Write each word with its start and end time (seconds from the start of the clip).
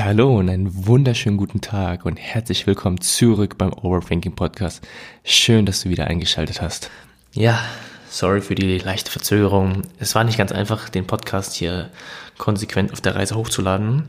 Ja, 0.00 0.06
hallo 0.06 0.38
und 0.38 0.48
einen 0.48 0.86
wunderschönen 0.86 1.36
guten 1.36 1.60
Tag 1.60 2.06
und 2.06 2.16
herzlich 2.16 2.66
willkommen 2.66 3.02
zurück 3.02 3.58
beim 3.58 3.70
Overthinking 3.74 4.34
Podcast. 4.34 4.82
Schön, 5.24 5.66
dass 5.66 5.82
du 5.82 5.90
wieder 5.90 6.06
eingeschaltet 6.06 6.62
hast. 6.62 6.90
Ja, 7.34 7.62
sorry 8.08 8.40
für 8.40 8.54
die 8.54 8.78
leichte 8.78 9.10
Verzögerung. 9.10 9.82
Es 9.98 10.14
war 10.14 10.24
nicht 10.24 10.38
ganz 10.38 10.52
einfach, 10.52 10.88
den 10.88 11.06
Podcast 11.06 11.52
hier 11.52 11.90
konsequent 12.38 12.94
auf 12.94 13.02
der 13.02 13.14
Reise 13.14 13.34
hochzuladen, 13.34 14.08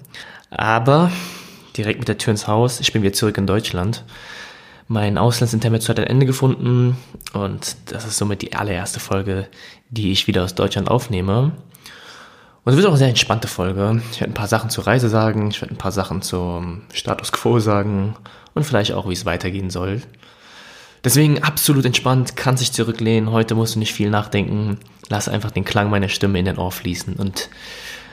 aber 0.50 1.12
direkt 1.76 2.00
mit 2.00 2.08
der 2.08 2.18
Tür 2.18 2.32
ins 2.32 2.48
Haus. 2.48 2.80
Ich 2.80 2.94
bin 2.94 3.04
wieder 3.04 3.12
zurück 3.12 3.38
in 3.38 3.46
Deutschland. 3.46 4.06
Mein 4.88 5.18
Auslandsinternet 5.18 5.90
hat 5.90 6.00
ein 6.00 6.08
Ende 6.08 6.26
gefunden 6.26 6.96
und 7.34 7.76
das 7.88 8.06
ist 8.06 8.18
somit 8.18 8.42
die 8.42 8.54
allererste 8.54 9.02
Folge, 9.02 9.50
die 9.90 10.14
ich 10.14 10.26
wieder 10.26 10.46
aus 10.46 10.56
Deutschland 10.56 10.90
aufnehme. 10.90 11.52
Und 12.64 12.74
es 12.74 12.78
wird 12.78 12.86
auch 12.86 12.92
eine 12.92 13.00
sehr 13.00 13.10
entspannte 13.10 13.48
Folge. 13.48 14.02
Ich 14.12 14.22
werde 14.22 14.32
ein 14.32 14.36
paar 14.36 14.48
Sachen 14.48 14.70
zur 14.70 14.86
Reise 14.86 15.10
sagen, 15.10 15.50
ich 15.50 15.62
werde 15.62 15.74
ein 15.74 15.80
paar 15.80 15.92
Sachen 15.92 16.22
zum 16.22 16.84
Status 16.94 17.32
Quo 17.32 17.60
sagen 17.60 18.16
und 18.54 18.66
vielleicht 18.66 18.94
auch, 18.94 19.10
wie 19.10 19.14
es 19.14 19.26
weitergehen 19.26 19.72
soll. 19.72 20.02
Deswegen 21.04 21.42
absolut 21.42 21.86
entspannt, 21.86 22.36
kann 22.36 22.58
sich 22.58 22.72
zurücklehnen. 22.72 23.32
Heute 23.32 23.56
musst 23.56 23.74
du 23.74 23.80
nicht 23.80 23.94
viel 23.94 24.12
nachdenken. 24.12 24.78
Lass 25.10 25.28
einfach 25.28 25.50
den 25.50 25.66
Klang 25.66 25.90
meiner 25.90 26.10
Stimme 26.10 26.38
in 26.38 26.46
den 26.46 26.60
Ohr 26.60 26.72
fließen 26.72 27.16
und 27.16 27.50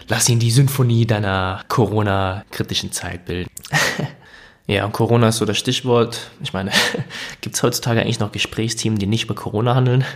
lass 0.09 0.29
ihn 0.31 0.39
die 0.39 0.51
Symphonie 0.51 1.05
deiner 1.05 1.63
Corona-kritischen 1.69 2.91
Zeit 2.91 3.27
bilden. 3.27 3.51
ja, 4.67 4.87
und 4.87 4.93
Corona 4.93 5.29
ist 5.29 5.37
so 5.37 5.45
das 5.45 5.59
Stichwort. 5.59 6.31
Ich 6.43 6.55
meine, 6.55 6.71
gibt 7.43 7.57
es 7.57 7.63
heutzutage 7.63 8.01
eigentlich 8.01 8.21
noch 8.21 8.33
Gesprächsteams, 8.33 8.99
die 8.99 9.07
nicht 9.07 9.25
über 9.25 9.35
Corona 9.35 9.75
handeln? 9.75 10.07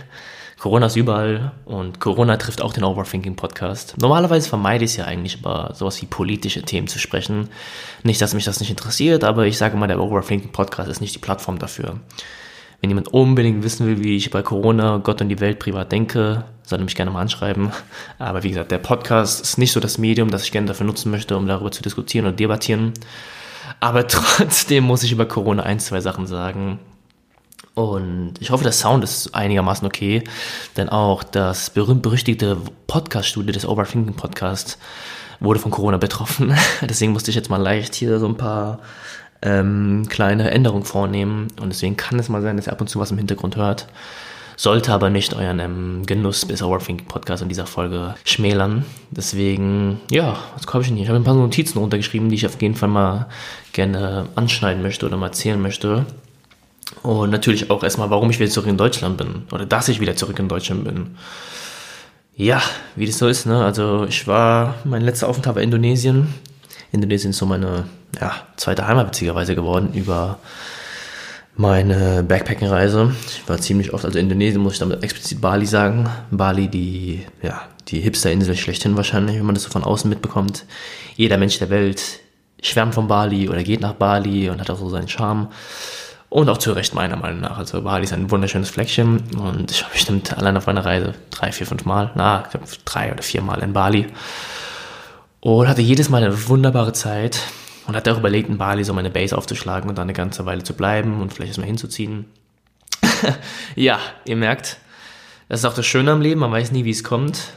Corona 0.63 0.85
ist 0.85 0.95
überall 0.95 1.51
und 1.65 1.99
Corona 1.99 2.37
trifft 2.37 2.61
auch 2.61 2.71
den 2.71 2.85
Overthinking 2.85 3.35
Podcast. 3.35 3.95
Normalerweise 3.99 4.47
vermeide 4.47 4.85
ich 4.85 4.91
es 4.91 4.95
ja 4.95 5.03
eigentlich 5.03 5.39
über 5.39 5.73
sowas 5.73 6.01
wie 6.01 6.05
politische 6.05 6.61
Themen 6.61 6.87
zu 6.87 6.99
sprechen. 6.99 7.49
Nicht, 8.03 8.21
dass 8.21 8.33
mich 8.33 8.45
das 8.45 8.61
nicht 8.61 8.69
interessiert, 8.69 9.25
aber 9.25 9.45
ich 9.45 9.57
sage 9.57 9.75
mal, 9.75 9.87
der 9.87 9.99
Overthinking 9.99 10.53
Podcast 10.53 10.89
ist 10.89 11.01
nicht 11.01 11.13
die 11.13 11.19
Plattform 11.19 11.59
dafür. 11.59 11.99
Wenn 12.79 12.89
jemand 12.89 13.09
unbedingt 13.09 13.61
wissen 13.61 13.85
will, 13.85 14.01
wie 14.05 14.15
ich 14.15 14.31
bei 14.31 14.41
Corona, 14.41 15.01
Gott 15.03 15.19
und 15.19 15.27
die 15.27 15.41
Welt 15.41 15.59
privat 15.59 15.91
denke, 15.91 16.45
soll 16.63 16.79
er 16.79 16.85
mich 16.85 16.95
gerne 16.95 17.11
mal 17.11 17.19
anschreiben. 17.19 17.73
Aber 18.17 18.43
wie 18.43 18.49
gesagt, 18.51 18.71
der 18.71 18.77
Podcast 18.77 19.41
ist 19.41 19.57
nicht 19.57 19.73
so 19.73 19.81
das 19.81 19.97
Medium, 19.97 20.31
das 20.31 20.45
ich 20.45 20.53
gerne 20.53 20.67
dafür 20.67 20.85
nutzen 20.85 21.11
möchte, 21.11 21.35
um 21.35 21.45
darüber 21.45 21.71
zu 21.71 21.81
diskutieren 21.81 22.25
und 22.25 22.39
debattieren. 22.39 22.93
Aber 23.81 24.07
trotzdem 24.07 24.85
muss 24.85 25.03
ich 25.03 25.11
über 25.11 25.25
Corona 25.25 25.63
ein, 25.63 25.81
zwei 25.81 25.99
Sachen 25.99 26.25
sagen. 26.25 26.79
Und 27.75 28.35
ich 28.39 28.51
hoffe, 28.51 28.63
der 28.63 28.71
Sound 28.71 29.03
ist 29.03 29.33
einigermaßen 29.33 29.85
okay, 29.87 30.23
denn 30.77 30.89
auch 30.89 31.23
das 31.23 31.71
berühmt-berüchtigte 31.71 32.57
Podcast-Studio 32.87 33.51
des 33.51 33.67
Overthinking 33.67 34.15
Podcast 34.15 34.77
wurde 35.39 35.59
von 35.59 35.71
Corona 35.71 35.97
betroffen. 35.97 36.55
Deswegen 36.81 37.13
musste 37.13 37.31
ich 37.31 37.35
jetzt 37.35 37.49
mal 37.49 37.57
leicht 37.57 37.95
hier 37.95 38.19
so 38.19 38.27
ein 38.27 38.37
paar 38.37 38.79
ähm, 39.41 40.05
kleine 40.07 40.51
Änderungen 40.51 40.85
vornehmen. 40.85 41.47
Und 41.59 41.69
deswegen 41.69 41.97
kann 41.97 42.17
es 42.19 42.29
mal 42.29 42.41
sein, 42.41 42.57
dass 42.57 42.67
ihr 42.67 42.71
ab 42.71 42.81
und 42.81 42.87
zu 42.87 42.99
was 42.99 43.11
im 43.11 43.17
Hintergrund 43.17 43.57
hört. 43.57 43.87
Sollte 44.55 44.93
aber 44.93 45.09
nicht 45.09 45.33
euren 45.33 45.59
ähm, 45.59 46.03
Genuss 46.05 46.41
des 46.47 46.61
Overthinking 46.61 47.07
Podcast 47.07 47.43
in 47.43 47.49
dieser 47.49 47.65
Folge 47.65 48.15
schmälern. 48.23 48.85
Deswegen, 49.09 49.99
ja, 50.11 50.37
was 50.55 50.71
habe 50.71 50.83
ich 50.83 50.87
denn 50.87 50.95
hier? 50.95 51.05
Ich 51.05 51.09
habe 51.09 51.19
ein 51.19 51.25
paar 51.25 51.33
Notizen 51.33 51.79
runtergeschrieben, 51.79 52.29
die 52.29 52.35
ich 52.35 52.45
auf 52.45 52.61
jeden 52.61 52.75
Fall 52.75 52.89
mal 52.89 53.27
gerne 53.73 54.27
anschneiden 54.35 54.83
möchte 54.83 55.05
oder 55.07 55.17
mal 55.17 55.27
erzählen 55.27 55.61
möchte. 55.61 56.05
Und 57.01 57.31
natürlich 57.31 57.69
auch 57.69 57.83
erstmal, 57.83 58.09
warum 58.09 58.29
ich 58.29 58.39
wieder 58.39 58.49
zurück 58.49 58.67
in 58.67 58.77
Deutschland 58.77 59.17
bin. 59.17 59.43
Oder 59.51 59.65
dass 59.65 59.87
ich 59.87 59.99
wieder 59.99 60.15
zurück 60.15 60.39
in 60.39 60.47
Deutschland 60.47 60.83
bin. 60.83 61.17
Ja, 62.35 62.61
wie 62.95 63.05
das 63.05 63.17
so 63.17 63.27
ist, 63.27 63.45
ne? 63.45 63.63
Also 63.63 64.05
ich 64.05 64.27
war, 64.27 64.75
mein 64.85 65.01
letzter 65.01 65.27
Aufenthalt 65.27 65.55
war 65.55 65.63
Indonesien. 65.63 66.33
Indonesien 66.91 67.31
ist 67.31 67.37
so 67.37 67.45
meine 67.45 67.85
ja, 68.19 68.35
zweite 68.57 68.87
Heimat 68.87 69.07
witzigerweise 69.07 69.55
geworden 69.55 69.93
über 69.93 70.39
meine 71.55 72.23
Backpacking-Reise. 72.23 73.13
Ich 73.27 73.47
war 73.47 73.59
ziemlich 73.59 73.93
oft, 73.93 74.05
also 74.05 74.17
Indonesien 74.17 74.61
muss 74.61 74.73
ich 74.73 74.79
damit 74.79 75.03
explizit 75.03 75.41
Bali 75.41 75.65
sagen. 75.65 76.09
Bali, 76.31 76.67
die, 76.67 77.25
ja, 77.41 77.61
die 77.89 77.99
Hipster-Insel 77.99 78.55
schlechthin 78.55 78.97
wahrscheinlich, 78.97 79.37
wenn 79.37 79.45
man 79.45 79.55
das 79.55 79.63
so 79.63 79.69
von 79.69 79.83
außen 79.83 80.09
mitbekommt. 80.09 80.65
Jeder 81.15 81.37
Mensch 81.37 81.59
der 81.59 81.69
Welt 81.69 82.01
schwärmt 82.61 82.95
von 82.95 83.07
Bali 83.07 83.49
oder 83.49 83.61
geht 83.63 83.81
nach 83.81 83.93
Bali 83.93 84.49
und 84.49 84.59
hat 84.59 84.69
auch 84.69 84.79
so 84.79 84.89
seinen 84.89 85.09
Charme. 85.09 85.49
Und 86.33 86.49
auch 86.49 86.57
zu 86.57 86.71
Recht 86.71 86.95
meiner 86.95 87.15
Meinung 87.15 87.41
nach. 87.41 87.59
Also 87.59 87.83
Bali 87.83 88.05
ist 88.05 88.13
ein 88.13 88.31
wunderschönes 88.31 88.71
Fleckchen 88.71 89.21
und 89.37 89.69
ich 89.69 89.83
war 89.83 89.91
bestimmt 89.91 90.35
allein 90.35 90.57
auf 90.57 90.65
meiner 90.65 90.83
Reise 90.83 91.13
drei, 91.29 91.51
vier, 91.51 91.67
fünf 91.67 91.85
Mal, 91.85 92.09
na, 92.15 92.49
drei 92.85 93.11
oder 93.11 93.21
vier 93.21 93.43
Mal 93.43 93.61
in 93.61 93.71
Bali. 93.71 94.07
Und 95.41 95.67
hatte 95.67 95.83
jedes 95.83 96.09
Mal 96.09 96.23
eine 96.23 96.47
wunderbare 96.47 96.91
Zeit 96.91 97.39
und 97.85 97.95
hatte 97.95 98.11
auch 98.11 98.17
überlegt, 98.17 98.49
in 98.49 98.57
Bali 98.57 98.83
so 98.83 98.95
meine 98.95 99.11
Base 99.11 99.37
aufzuschlagen 99.37 99.87
und 99.87 99.99
dann 99.99 100.05
eine 100.05 100.13
ganze 100.13 100.43
Weile 100.47 100.63
zu 100.63 100.73
bleiben 100.73 101.21
und 101.21 101.31
vielleicht 101.31 101.49
erstmal 101.49 101.67
hinzuziehen. 101.67 102.25
ja, 103.75 103.99
ihr 104.25 104.35
merkt, 104.35 104.77
das 105.49 105.59
ist 105.59 105.65
auch 105.65 105.75
das 105.75 105.85
Schöne 105.85 106.13
am 106.13 106.21
Leben, 106.21 106.39
man 106.39 106.51
weiß 106.51 106.71
nie, 106.71 106.83
wie 106.83 106.89
es 106.89 107.03
kommt. 107.03 107.49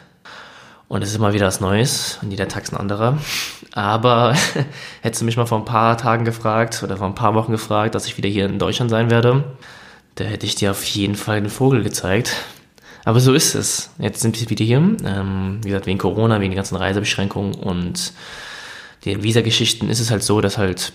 Und 0.88 1.02
es 1.02 1.10
ist 1.10 1.16
immer 1.16 1.32
wieder 1.32 1.46
was 1.46 1.60
Neues 1.60 2.18
und 2.22 2.30
jeder 2.30 2.46
Tag 2.46 2.62
ist 2.62 2.72
ein 2.72 2.76
anderer. 2.76 3.18
Aber 3.72 4.34
hättest 5.02 5.22
du 5.22 5.24
mich 5.24 5.36
mal 5.36 5.46
vor 5.46 5.58
ein 5.58 5.64
paar 5.64 5.98
Tagen 5.98 6.24
gefragt 6.24 6.82
oder 6.84 6.96
vor 6.96 7.06
ein 7.06 7.14
paar 7.14 7.34
Wochen 7.34 7.52
gefragt, 7.52 7.94
dass 7.94 8.06
ich 8.06 8.16
wieder 8.16 8.28
hier 8.28 8.46
in 8.46 8.58
Deutschland 8.58 8.90
sein 8.90 9.10
werde, 9.10 9.44
da 10.14 10.24
hätte 10.24 10.46
ich 10.46 10.54
dir 10.54 10.70
auf 10.70 10.84
jeden 10.84 11.16
Fall 11.16 11.40
den 11.40 11.50
Vogel 11.50 11.82
gezeigt. 11.82 12.32
Aber 13.04 13.20
so 13.20 13.34
ist 13.34 13.54
es. 13.54 13.90
Jetzt 13.98 14.20
sind 14.20 14.40
wir 14.40 14.50
wieder 14.50 14.64
hier. 14.64 14.78
Ähm, 14.78 15.60
wie 15.62 15.68
gesagt, 15.68 15.86
wegen 15.86 15.98
Corona, 15.98 16.40
wegen 16.40 16.50
den 16.50 16.56
ganzen 16.56 16.76
Reisebeschränkungen 16.76 17.54
und 17.54 18.12
den 19.04 19.22
Visageschichten 19.22 19.88
ist 19.88 20.00
es 20.00 20.10
halt 20.10 20.22
so, 20.22 20.40
dass 20.40 20.58
halt 20.58 20.92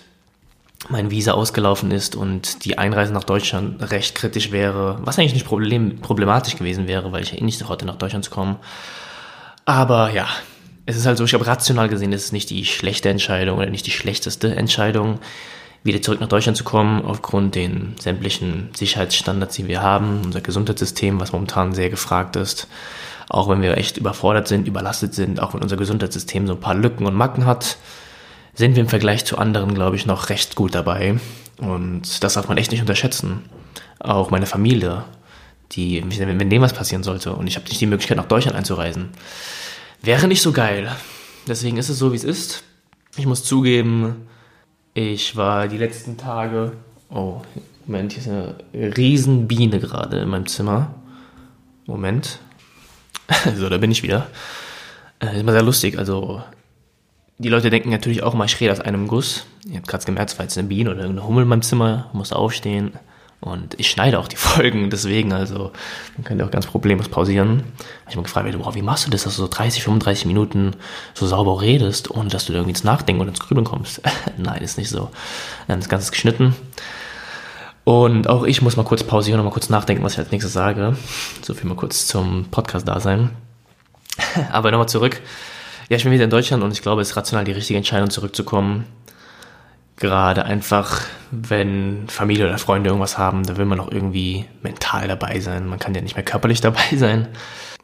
mein 0.88 1.10
Visa 1.10 1.32
ausgelaufen 1.32 1.90
ist 1.90 2.16
und 2.16 2.64
die 2.64 2.76
Einreise 2.76 3.12
nach 3.12 3.24
Deutschland 3.24 3.90
recht 3.90 4.14
kritisch 4.14 4.50
wäre, 4.50 4.98
was 5.02 5.18
eigentlich 5.18 5.34
nicht 5.34 5.46
problem, 5.46 6.00
problematisch 6.00 6.56
gewesen 6.56 6.88
wäre, 6.88 7.12
weil 7.12 7.22
ich 7.22 7.32
ja 7.32 7.38
eh 7.38 7.44
nicht 7.44 7.66
heute 7.68 7.86
nach 7.86 7.96
Deutschland 7.96 8.24
zu 8.24 8.30
kommen. 8.30 8.56
Aber 9.64 10.10
ja, 10.12 10.26
es 10.86 10.96
ist 10.96 11.06
halt 11.06 11.18
so, 11.18 11.24
ich 11.24 11.30
glaube, 11.30 11.46
rational 11.46 11.88
gesehen 11.88 12.12
ist 12.12 12.24
es 12.24 12.32
nicht 12.32 12.50
die 12.50 12.64
schlechte 12.64 13.08
Entscheidung 13.08 13.58
oder 13.58 13.70
nicht 13.70 13.86
die 13.86 13.92
schlechteste 13.92 14.54
Entscheidung, 14.54 15.20
wieder 15.84 16.02
zurück 16.02 16.20
nach 16.20 16.28
Deutschland 16.28 16.56
zu 16.56 16.64
kommen, 16.64 17.04
aufgrund 17.04 17.54
den 17.54 17.94
sämtlichen 18.00 18.70
Sicherheitsstandards, 18.76 19.56
die 19.56 19.68
wir 19.68 19.82
haben, 19.82 20.22
unser 20.24 20.40
Gesundheitssystem, 20.40 21.20
was 21.20 21.32
momentan 21.32 21.72
sehr 21.72 21.90
gefragt 21.90 22.36
ist. 22.36 22.68
Auch 23.28 23.48
wenn 23.48 23.62
wir 23.62 23.76
echt 23.76 23.96
überfordert 23.96 24.46
sind, 24.46 24.68
überlastet 24.68 25.14
sind, 25.14 25.40
auch 25.40 25.54
wenn 25.54 25.62
unser 25.62 25.76
Gesundheitssystem 25.76 26.46
so 26.46 26.54
ein 26.54 26.60
paar 26.60 26.74
Lücken 26.74 27.06
und 27.06 27.14
Macken 27.14 27.46
hat, 27.46 27.78
sind 28.54 28.76
wir 28.76 28.82
im 28.82 28.88
Vergleich 28.88 29.24
zu 29.24 29.38
anderen, 29.38 29.74
glaube 29.74 29.96
ich, 29.96 30.06
noch 30.06 30.28
recht 30.28 30.54
gut 30.54 30.74
dabei. 30.74 31.18
Und 31.58 32.22
das 32.22 32.34
darf 32.34 32.48
man 32.48 32.58
echt 32.58 32.70
nicht 32.70 32.80
unterschätzen. 32.80 33.42
Auch 33.98 34.30
meine 34.30 34.46
Familie, 34.46 35.04
die, 35.72 36.04
wenn 36.04 36.50
dem 36.50 36.62
was 36.62 36.72
passieren 36.72 37.02
sollte 37.02 37.32
und 37.32 37.46
ich 37.46 37.56
habe 37.56 37.66
nicht 37.68 37.80
die 37.80 37.86
Möglichkeit, 37.86 38.16
nach 38.16 38.28
Deutschland 38.28 38.56
einzureisen, 38.56 39.10
wäre 40.02 40.28
nicht 40.28 40.42
so 40.42 40.52
geil. 40.52 40.90
Deswegen 41.46 41.76
ist 41.76 41.88
es 41.88 41.98
so, 41.98 42.12
wie 42.12 42.16
es 42.16 42.24
ist. 42.24 42.62
Ich 43.16 43.26
muss 43.26 43.44
zugeben, 43.44 44.26
ich 44.94 45.36
war 45.36 45.68
die 45.68 45.78
letzten 45.78 46.16
Tage. 46.16 46.72
Oh, 47.10 47.42
Moment, 47.86 48.12
hier 48.12 48.22
ist 48.22 48.28
eine 48.28 48.56
Riesenbiene 48.96 49.80
gerade 49.80 50.18
in 50.20 50.28
meinem 50.28 50.46
Zimmer. 50.46 50.94
Moment. 51.86 52.38
so, 53.56 53.68
da 53.68 53.78
bin 53.78 53.90
ich 53.90 54.02
wieder. 54.02 54.28
Äh, 55.18 55.34
ist 55.34 55.40
immer 55.40 55.52
sehr 55.52 55.62
lustig. 55.62 55.98
Also, 55.98 56.42
die 57.38 57.48
Leute 57.48 57.70
denken 57.70 57.90
natürlich 57.90 58.22
auch 58.22 58.34
mal, 58.34 58.44
ich 58.44 58.60
rede 58.60 58.72
aus 58.72 58.80
einem 58.80 59.08
Guss. 59.08 59.46
Ihr 59.66 59.76
habt 59.76 59.88
gerade 59.88 60.04
gemerkt, 60.04 60.30
es 60.30 60.38
war 60.38 60.44
jetzt 60.44 60.56
eine 60.58 60.68
Biene 60.68 60.90
oder 60.90 61.00
irgendeine 61.00 61.26
Hummel 61.26 61.42
in 61.42 61.48
meinem 61.48 61.62
Zimmer, 61.62 62.10
muss 62.12 62.32
aufstehen. 62.32 62.92
Und 63.42 63.74
ich 63.78 63.90
schneide 63.90 64.20
auch 64.20 64.28
die 64.28 64.36
Folgen, 64.52 64.88
deswegen, 64.88 65.32
also, 65.32 65.72
man 66.16 66.24
kann 66.24 66.38
ja 66.38 66.46
auch 66.46 66.50
ganz 66.50 66.66
problemlos 66.66 67.08
pausieren. 67.08 67.64
Ich 68.08 68.14
habe 68.14 68.22
gefragt, 68.22 68.48
wow, 68.56 68.74
wie 68.74 68.82
machst 68.82 69.06
du 69.06 69.10
das, 69.10 69.24
dass 69.24 69.34
du 69.34 69.42
so 69.42 69.48
30, 69.48 69.82
35 69.82 70.26
Minuten 70.26 70.76
so 71.12 71.26
sauber 71.26 71.60
redest, 71.60 72.10
ohne 72.12 72.28
dass 72.28 72.46
du 72.46 72.52
irgendwie 72.52 72.70
ins 72.70 72.84
Nachdenken 72.84 73.20
oder 73.20 73.30
ins 73.30 73.40
Grübeln 73.40 73.64
kommst? 73.64 74.00
Nein, 74.38 74.62
ist 74.62 74.78
nicht 74.78 74.90
so. 74.90 75.10
Das 75.66 75.88
Ganze 75.88 76.04
ist 76.04 76.12
geschnitten. 76.12 76.54
Und 77.82 78.28
auch 78.28 78.44
ich 78.44 78.62
muss 78.62 78.76
mal 78.76 78.84
kurz 78.84 79.02
pausieren 79.02 79.40
und 79.40 79.46
mal 79.46 79.52
kurz 79.52 79.68
nachdenken, 79.68 80.04
was 80.04 80.12
ich 80.12 80.20
als 80.20 80.30
nächstes 80.30 80.52
sage. 80.52 80.96
So 81.42 81.52
viel 81.52 81.68
mal 81.68 81.74
kurz 81.74 82.06
zum 82.06 82.44
Podcast-Dasein. 82.48 83.30
Aber 84.52 84.70
nochmal 84.70 84.88
zurück. 84.88 85.20
Ja, 85.88 85.96
ich 85.96 86.04
bin 86.04 86.12
wieder 86.12 86.24
in 86.24 86.30
Deutschland 86.30 86.62
und 86.62 86.70
ich 86.70 86.80
glaube, 86.80 87.02
es 87.02 87.10
ist 87.10 87.16
rational 87.16 87.44
die 87.44 87.52
richtige 87.52 87.76
Entscheidung, 87.76 88.08
zurückzukommen 88.08 88.86
gerade 90.02 90.44
einfach, 90.44 91.02
wenn 91.30 92.08
Familie 92.08 92.46
oder 92.46 92.58
Freunde 92.58 92.90
irgendwas 92.90 93.18
haben, 93.18 93.44
da 93.44 93.56
will 93.56 93.66
man 93.66 93.78
auch 93.78 93.90
irgendwie 93.90 94.46
mental 94.60 95.06
dabei 95.06 95.38
sein. 95.38 95.68
Man 95.68 95.78
kann 95.78 95.94
ja 95.94 96.00
nicht 96.00 96.16
mehr 96.16 96.24
körperlich 96.24 96.60
dabei 96.60 96.96
sein. 96.96 97.28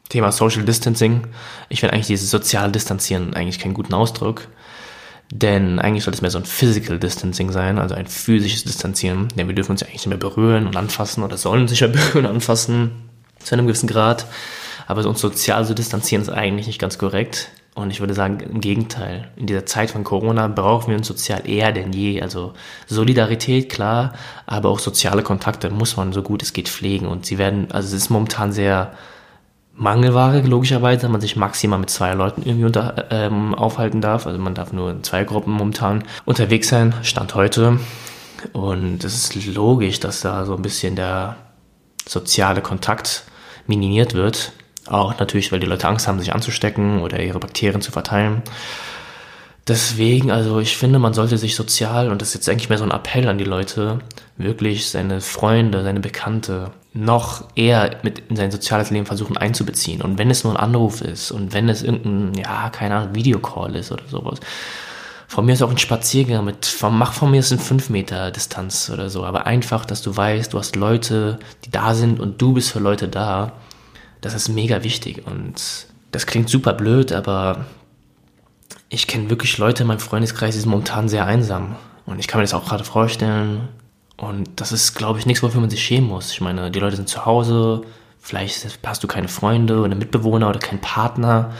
Thema 0.09 0.31
Social 0.31 0.63
Distancing. 0.63 1.21
Ich 1.69 1.79
finde 1.79 1.93
eigentlich 1.93 2.07
dieses 2.07 2.29
soziale 2.29 2.71
Distanzieren 2.71 3.33
eigentlich 3.33 3.59
keinen 3.59 3.73
guten 3.73 3.93
Ausdruck. 3.93 4.49
Denn 5.31 5.79
eigentlich 5.79 6.03
sollte 6.03 6.17
es 6.17 6.21
mehr 6.21 6.31
so 6.31 6.39
ein 6.39 6.45
Physical 6.45 6.99
Distancing 6.99 7.51
sein, 7.51 7.79
also 7.79 7.95
ein 7.95 8.07
physisches 8.07 8.65
Distanzieren. 8.65 9.29
Denn 9.37 9.47
wir 9.47 9.55
dürfen 9.55 9.71
uns 9.71 9.81
ja 9.81 9.87
eigentlich 9.87 10.01
nicht 10.01 10.07
mehr 10.07 10.17
berühren 10.17 10.67
und 10.67 10.75
anfassen 10.75 11.23
oder 11.23 11.37
sollen 11.37 11.69
sich 11.69 11.79
ja 11.79 11.87
berühren 11.87 12.25
und 12.25 12.35
anfassen 12.35 12.91
zu 13.39 13.55
einem 13.55 13.67
gewissen 13.67 13.87
Grad. 13.87 14.25
Aber 14.87 15.05
uns 15.05 15.21
sozial 15.21 15.65
zu 15.65 15.73
distanzieren 15.73 16.23
ist 16.23 16.29
eigentlich 16.29 16.67
nicht 16.67 16.79
ganz 16.79 16.97
korrekt. 16.97 17.49
Und 17.75 17.91
ich 17.91 17.99
würde 17.99 18.13
sagen, 18.13 18.39
im 18.39 18.61
Gegenteil. 18.61 19.29
In 19.37 19.47
dieser 19.47 19.65
Zeit 19.65 19.91
von 19.91 20.03
Corona 20.03 20.47
brauchen 20.47 20.89
wir 20.89 20.97
uns 20.97 21.07
sozial 21.07 21.47
eher 21.47 21.71
denn 21.71 21.93
je. 21.93 22.21
Also 22.21 22.53
Solidarität, 22.87 23.69
klar, 23.69 24.13
aber 24.45 24.69
auch 24.69 24.79
soziale 24.79 25.23
Kontakte 25.23 25.69
muss 25.69 25.95
man 25.95 26.11
so 26.11 26.21
gut 26.21 26.41
es 26.41 26.53
geht 26.53 26.67
pflegen. 26.67 27.07
Und 27.07 27.25
sie 27.25 27.37
werden, 27.37 27.71
also 27.71 27.95
es 27.95 28.03
ist 28.03 28.09
momentan 28.09 28.51
sehr 28.51 28.91
Mangelware, 29.79 30.41
logischerweise, 30.41 31.07
man 31.07 31.21
sich 31.21 31.37
maximal 31.37 31.79
mit 31.79 31.89
zwei 31.89 32.13
Leuten 32.13 32.41
irgendwie 32.43 32.65
unter, 32.65 33.05
ähm, 33.11 33.55
aufhalten 33.55 34.01
darf. 34.01 34.27
Also 34.27 34.37
man 34.37 34.53
darf 34.53 34.73
nur 34.73 34.91
in 34.91 35.03
zwei 35.03 35.23
Gruppen 35.23 35.53
momentan 35.53 36.03
unterwegs 36.25 36.67
sein, 36.67 36.93
Stand 37.01 37.33
heute. 37.33 37.79
Und 38.51 39.03
es 39.05 39.15
ist 39.15 39.55
logisch, 39.55 40.01
dass 40.01 40.19
da 40.19 40.45
so 40.45 40.55
ein 40.55 40.61
bisschen 40.61 40.97
der 40.97 41.37
soziale 42.05 42.61
Kontakt 42.61 43.23
minimiert 43.67 44.13
wird. 44.15 44.51
Auch 44.89 45.19
natürlich, 45.19 45.51
weil 45.51 45.59
die 45.59 45.67
Leute 45.67 45.87
Angst 45.87 46.07
haben, 46.07 46.19
sich 46.19 46.33
anzustecken 46.33 47.01
oder 47.01 47.19
ihre 47.19 47.39
Bakterien 47.39 47.81
zu 47.81 47.91
verteilen. 47.91 48.41
Deswegen, 49.67 50.31
also 50.31 50.59
ich 50.59 50.77
finde, 50.77 50.97
man 50.97 51.13
sollte 51.13 51.37
sich 51.37 51.55
sozial, 51.55 52.09
und 52.09 52.21
das 52.21 52.29
ist 52.29 52.33
jetzt 52.33 52.49
eigentlich 52.49 52.69
mehr 52.69 52.79
so 52.79 52.85
ein 52.85 52.91
Appell 52.91 53.27
an 53.27 53.37
die 53.37 53.43
Leute, 53.43 53.99
wirklich 54.37 54.89
seine 54.89 55.21
Freunde, 55.21 55.83
seine 55.83 55.99
Bekannte 55.99 56.71
noch 56.93 57.43
eher 57.55 57.97
mit 58.01 58.23
in 58.29 58.35
sein 58.35 58.49
soziales 58.49 58.89
Leben 58.89 59.05
versuchen 59.05 59.37
einzubeziehen. 59.37 60.01
Und 60.01 60.17
wenn 60.17 60.31
es 60.31 60.43
nur 60.43 60.53
ein 60.53 60.59
Anruf 60.59 61.01
ist 61.01 61.29
und 61.29 61.53
wenn 61.53 61.69
es 61.69 61.83
irgendein, 61.83 62.33
ja, 62.41 62.71
keine 62.71 62.95
Ahnung, 62.95 63.15
Videocall 63.15 63.75
ist 63.75 63.91
oder 63.91 64.07
sowas. 64.07 64.39
Von 65.27 65.45
mir 65.45 65.53
ist 65.53 65.61
auch 65.61 65.69
ein 65.69 65.77
Spaziergang 65.77 66.43
mit, 66.43 66.65
von, 66.65 66.97
mach 66.97 67.13
von 67.13 67.29
mir 67.29 67.41
ist 67.41 67.51
ein 67.51 67.59
5 67.59 67.91
Meter 67.91 68.31
Distanz 68.31 68.89
oder 68.91 69.11
so. 69.11 69.23
Aber 69.23 69.45
einfach, 69.45 69.85
dass 69.85 70.01
du 70.01 70.17
weißt, 70.17 70.51
du 70.53 70.57
hast 70.57 70.75
Leute, 70.75 71.37
die 71.65 71.69
da 71.69 71.93
sind 71.93 72.19
und 72.19 72.41
du 72.41 72.53
bist 72.53 72.71
für 72.71 72.79
Leute 72.79 73.07
da. 73.07 73.51
Das 74.21 74.33
ist 74.33 74.49
mega 74.49 74.83
wichtig. 74.83 75.25
Und 75.25 75.87
das 76.11 76.25
klingt 76.25 76.49
super 76.49 76.73
blöd, 76.73 77.11
aber 77.11 77.65
ich 78.89 79.07
kenne 79.07 79.29
wirklich 79.29 79.57
Leute 79.57 79.83
in 79.83 79.87
meinem 79.87 79.99
Freundeskreis, 79.99 80.55
die 80.55 80.61
sind 80.61 80.69
momentan 80.69 81.07
sehr 81.07 81.25
einsam. 81.25 81.75
Und 82.05 82.19
ich 82.19 82.27
kann 82.27 82.39
mir 82.39 82.43
das 82.43 82.53
auch 82.53 82.65
gerade 82.65 82.83
vorstellen. 82.83 83.69
Und 84.17 84.49
das 84.59 84.71
ist, 84.71 84.95
glaube 84.95 85.19
ich, 85.19 85.25
nichts, 85.25 85.43
wofür 85.43 85.61
man 85.61 85.69
sich 85.69 85.83
schämen 85.83 86.09
muss. 86.09 86.31
Ich 86.31 86.41
meine, 86.41 86.71
die 86.71 86.79
Leute 86.79 86.95
sind 86.95 87.07
zu 87.07 87.25
Hause, 87.25 87.83
vielleicht 88.19 88.67
hast 88.85 89.03
du 89.03 89.07
keine 89.07 89.27
Freunde 89.27 89.79
oder 89.79 89.95
Mitbewohner 89.95 90.49
oder 90.49 90.59
keinen 90.59 90.81
Partner, 90.81 91.53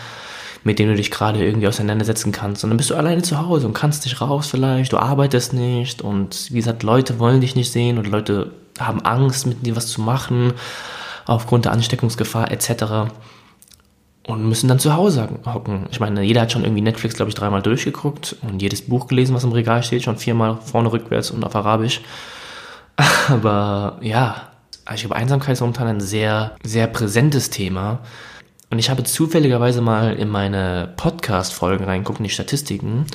mit 0.64 0.78
dem 0.78 0.90
du 0.90 0.96
dich 0.96 1.12
gerade 1.12 1.44
irgendwie 1.44 1.68
auseinandersetzen 1.68 2.32
kannst. 2.32 2.64
Und 2.64 2.72
dann 2.72 2.78
bist 2.78 2.90
du 2.90 2.96
alleine 2.96 3.22
zu 3.22 3.38
Hause 3.38 3.68
und 3.68 3.74
kannst 3.74 4.04
dich 4.04 4.20
raus 4.20 4.48
vielleicht, 4.48 4.92
du 4.92 4.98
arbeitest 4.98 5.54
nicht 5.54 6.02
und 6.02 6.52
wie 6.52 6.58
gesagt, 6.58 6.84
Leute 6.84 7.20
wollen 7.20 7.40
dich 7.40 7.56
nicht 7.56 7.72
sehen 7.72 7.98
und 7.98 8.08
Leute 8.08 8.52
haben 8.78 9.06
Angst, 9.06 9.46
mit 9.46 9.66
dir 9.66 9.76
was 9.76 9.88
zu 9.88 10.02
machen, 10.02 10.54
aufgrund 11.30 11.66
der 11.66 11.72
Ansteckungsgefahr 11.72 12.52
etc 12.52 13.12
und 14.30 14.48
müssen 14.48 14.68
dann 14.68 14.80
zu 14.80 14.94
Hause 14.94 15.28
hocken. 15.46 15.88
Ich 15.92 16.00
meine, 16.00 16.22
jeder 16.22 16.42
hat 16.42 16.52
schon 16.52 16.64
irgendwie 16.64 16.82
Netflix, 16.82 17.16
glaube 17.16 17.30
ich, 17.30 17.36
dreimal 17.36 17.64
durchgeguckt 17.64 18.36
und 18.44 18.62
jedes 18.62 18.84
Buch 18.84 19.08
gelesen, 19.08 19.34
was 19.34 19.44
im 19.44 19.52
Regal 19.52 19.82
steht, 19.82 20.04
schon 20.04 20.18
viermal 20.18 20.60
vorne, 20.64 20.92
rückwärts 20.92 21.32
und 21.32 21.44
auf 21.44 21.56
Arabisch. 21.56 22.02
Aber 23.28 23.98
ja, 24.02 24.50
ich 24.94 25.02
glaube, 25.02 25.16
Einsamkeit 25.16 25.54
ist 25.54 25.62
momentan 25.62 25.88
ein 25.88 26.00
sehr, 26.00 26.56
sehr 26.64 26.86
präsentes 26.88 27.50
Thema. 27.50 28.00
Und 28.70 28.78
ich 28.78 28.92
habe 28.92 29.04
zufälligerweise 29.04 29.82
mal 29.82 30.14
in 30.14 30.30
meine 30.30 30.94
Podcast-Folgen 30.96 31.86
reingeguckt, 31.86 32.20
in 32.20 32.26
die 32.26 32.30
Statistiken, 32.30 33.06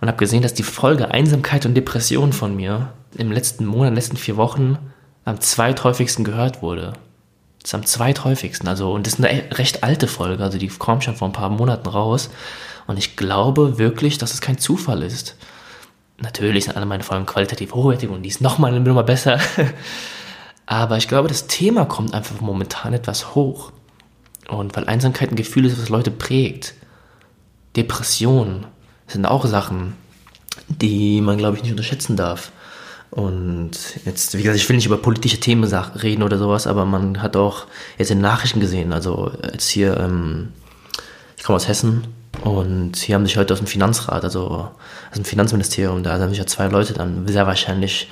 und 0.00 0.08
habe 0.08 0.16
gesehen, 0.16 0.42
dass 0.42 0.54
die 0.54 0.62
Folge 0.62 1.10
Einsamkeit 1.10 1.66
und 1.66 1.74
Depression 1.74 2.32
von 2.32 2.56
mir 2.56 2.94
im 3.16 3.32
letzten 3.32 3.66
Monat, 3.66 3.88
in 3.88 3.94
den 3.94 3.96
letzten 3.96 4.16
vier 4.16 4.36
Wochen 4.38 4.78
am 5.26 5.40
zweithäufigsten 5.40 6.24
gehört 6.24 6.62
wurde. 6.62 6.94
Das 7.62 7.70
ist 7.70 7.74
am 7.74 7.86
zweithäufigsten. 7.86 8.68
Also, 8.68 8.92
und 8.92 9.06
das 9.06 9.14
ist 9.14 9.24
eine 9.24 9.58
recht 9.58 9.82
alte 9.82 10.08
Folge. 10.08 10.42
Also, 10.42 10.58
die 10.58 10.68
kommt 10.68 11.04
schon 11.04 11.16
vor 11.16 11.28
ein 11.28 11.32
paar 11.32 11.50
Monaten 11.50 11.88
raus. 11.88 12.30
Und 12.86 12.98
ich 12.98 13.16
glaube 13.16 13.78
wirklich, 13.78 14.18
dass 14.18 14.32
es 14.32 14.40
kein 14.40 14.58
Zufall 14.58 15.02
ist. 15.02 15.36
Natürlich 16.18 16.64
sind 16.64 16.76
alle 16.76 16.86
meine 16.86 17.04
Folgen 17.04 17.26
qualitativ 17.26 17.74
hochwertig 17.74 18.10
und 18.10 18.22
die 18.22 18.28
ist 18.28 18.40
nochmal 18.40 18.72
eine 18.72 18.80
Nummer 18.80 19.04
besser. 19.04 19.38
Aber 20.66 20.96
ich 20.96 21.06
glaube, 21.06 21.28
das 21.28 21.46
Thema 21.46 21.84
kommt 21.84 22.12
einfach 22.12 22.40
momentan 22.40 22.92
etwas 22.92 23.34
hoch. 23.34 23.72
Und 24.48 24.74
weil 24.74 24.86
Einsamkeit 24.86 25.30
ein 25.30 25.36
Gefühl 25.36 25.66
ist, 25.66 25.80
was 25.80 25.90
Leute 25.90 26.10
prägt. 26.10 26.74
Depressionen 27.76 28.66
sind 29.06 29.26
auch 29.26 29.44
Sachen, 29.46 29.94
die 30.68 31.20
man, 31.20 31.38
glaube 31.38 31.56
ich, 31.56 31.62
nicht 31.62 31.72
unterschätzen 31.72 32.16
darf. 32.16 32.52
Und 33.10 33.70
jetzt, 34.04 34.36
wie 34.36 34.42
gesagt, 34.42 34.58
ich 34.58 34.68
will 34.68 34.76
nicht 34.76 34.86
über 34.86 34.98
politische 34.98 35.40
Themen 35.40 35.64
reden 35.64 36.22
oder 36.22 36.38
sowas, 36.38 36.66
aber 36.66 36.84
man 36.84 37.22
hat 37.22 37.36
auch 37.36 37.66
jetzt 37.96 38.10
in 38.10 38.20
Nachrichten 38.20 38.60
gesehen, 38.60 38.92
also 38.92 39.32
jetzt 39.50 39.68
hier, 39.68 39.96
ähm, 39.96 40.48
ich 41.36 41.44
komme 41.44 41.56
aus 41.56 41.68
Hessen 41.68 42.06
und 42.42 42.96
hier 42.96 43.14
haben 43.14 43.24
sich 43.24 43.38
heute 43.38 43.54
aus 43.54 43.60
dem 43.60 43.66
Finanzrat, 43.66 44.24
also 44.24 44.48
aus 45.10 45.14
dem 45.14 45.24
Finanzministerium, 45.24 46.02
da 46.02 46.18
haben 46.18 46.28
sich 46.28 46.38
ja 46.38 46.46
zwei 46.46 46.68
Leute 46.68 46.92
dann 46.92 47.26
sehr 47.26 47.46
wahrscheinlich 47.46 48.08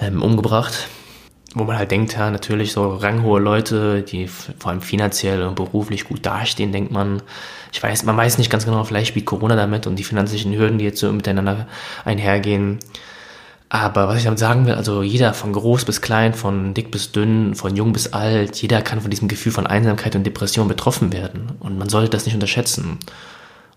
ähm, 0.00 0.22
umgebracht. 0.22 0.88
Wo 1.52 1.64
man 1.64 1.76
halt 1.76 1.90
denkt, 1.90 2.12
ja, 2.16 2.30
natürlich 2.30 2.70
so 2.70 2.94
ranghohe 2.94 3.40
Leute, 3.40 4.02
die 4.02 4.28
vor 4.28 4.70
allem 4.70 4.82
finanziell 4.82 5.42
und 5.42 5.56
beruflich 5.56 6.04
gut 6.04 6.24
dastehen, 6.24 6.70
denkt 6.70 6.92
man, 6.92 7.22
ich 7.72 7.82
weiß, 7.82 8.04
man 8.04 8.16
weiß 8.16 8.38
nicht 8.38 8.50
ganz 8.50 8.64
genau, 8.64 8.84
vielleicht 8.84 9.08
spielt 9.08 9.26
Corona 9.26 9.56
damit 9.56 9.88
und 9.88 9.96
die 9.96 10.04
finanzlichen 10.04 10.56
Hürden, 10.56 10.78
die 10.78 10.84
jetzt 10.84 11.00
so 11.00 11.10
miteinander 11.10 11.66
einhergehen, 12.04 12.78
aber 13.72 14.08
was 14.08 14.18
ich 14.18 14.24
damit 14.24 14.40
sagen 14.40 14.66
will, 14.66 14.74
also 14.74 15.04
jeder 15.04 15.32
von 15.32 15.52
groß 15.52 15.84
bis 15.84 16.00
klein, 16.00 16.34
von 16.34 16.74
dick 16.74 16.90
bis 16.90 17.12
dünn, 17.12 17.54
von 17.54 17.76
jung 17.76 17.92
bis 17.92 18.12
alt, 18.12 18.60
jeder 18.60 18.82
kann 18.82 19.00
von 19.00 19.12
diesem 19.12 19.28
Gefühl 19.28 19.52
von 19.52 19.68
Einsamkeit 19.68 20.16
und 20.16 20.24
Depression 20.24 20.66
betroffen 20.66 21.12
werden. 21.12 21.52
Und 21.60 21.78
man 21.78 21.88
sollte 21.88 22.10
das 22.10 22.24
nicht 22.24 22.34
unterschätzen. 22.34 22.98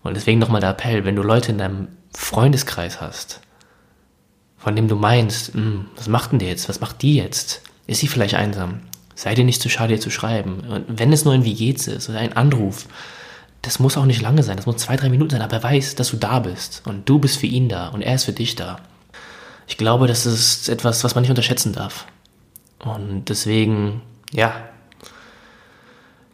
Und 0.02 0.16
deswegen 0.16 0.40
nochmal 0.40 0.60
der 0.60 0.70
Appell, 0.70 1.04
wenn 1.04 1.14
du 1.14 1.22
Leute 1.22 1.52
in 1.52 1.58
deinem 1.58 1.86
Freundeskreis 2.12 3.00
hast, 3.00 3.40
von 4.58 4.74
dem 4.74 4.88
du 4.88 4.96
meinst, 4.96 5.54
hm, 5.54 5.86
was 5.94 6.08
macht 6.08 6.32
denn 6.32 6.40
der 6.40 6.48
jetzt? 6.48 6.68
Was 6.68 6.80
macht 6.80 7.00
die 7.02 7.14
jetzt? 7.14 7.62
Ist 7.86 8.00
sie 8.00 8.08
vielleicht 8.08 8.34
einsam? 8.34 8.80
Sei 9.14 9.36
dir 9.36 9.44
nicht 9.44 9.62
zu 9.62 9.68
schade, 9.68 9.94
ihr 9.94 10.00
zu 10.00 10.10
schreiben. 10.10 10.64
Und 10.68 10.98
wenn 10.98 11.12
es 11.12 11.24
nur 11.24 11.34
ein 11.34 11.44
Wie 11.44 11.54
geht's 11.54 11.86
ist 11.86 12.08
oder 12.08 12.18
ein 12.18 12.32
Anruf, 12.32 12.88
das 13.62 13.78
muss 13.78 13.96
auch 13.96 14.06
nicht 14.06 14.22
lange 14.22 14.42
sein, 14.42 14.56
das 14.56 14.66
muss 14.66 14.78
zwei, 14.78 14.96
drei 14.96 15.08
Minuten 15.08 15.30
sein, 15.30 15.42
aber 15.42 15.54
er 15.54 15.62
weiß, 15.62 15.94
dass 15.94 16.10
du 16.10 16.16
da 16.16 16.40
bist. 16.40 16.82
Und 16.84 17.08
du 17.08 17.20
bist 17.20 17.38
für 17.38 17.46
ihn 17.46 17.68
da 17.68 17.88
und 17.90 18.02
er 18.02 18.16
ist 18.16 18.24
für 18.24 18.32
dich 18.32 18.56
da 18.56 18.80
ich 19.66 19.76
glaube, 19.76 20.06
das 20.06 20.26
ist 20.26 20.68
etwas, 20.68 21.04
was 21.04 21.14
man 21.14 21.22
nicht 21.22 21.30
unterschätzen 21.30 21.72
darf. 21.72 22.06
Und 22.78 23.28
deswegen, 23.28 24.02
ja, 24.32 24.68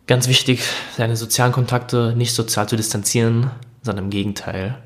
ganz 0.06 0.26
wichtig, 0.28 0.62
seine 0.96 1.16
sozialen 1.16 1.52
Kontakte 1.52 2.14
nicht 2.16 2.34
sozial 2.34 2.68
zu 2.68 2.76
distanzieren, 2.76 3.50
sondern 3.82 4.06
im 4.06 4.10
Gegenteil. 4.10 4.76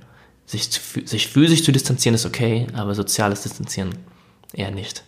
Sich, 0.47 0.71
zu, 0.71 0.81
sich 1.07 1.29
physisch 1.29 1.65
zu 1.65 1.73
distanzieren 1.73 2.15
ist 2.15 2.27
okay, 2.27 2.67
aber 2.75 2.95
soziales 2.95 3.43
Distanzieren 3.43 3.97
eher 4.53 4.71
nicht. 4.71 5.05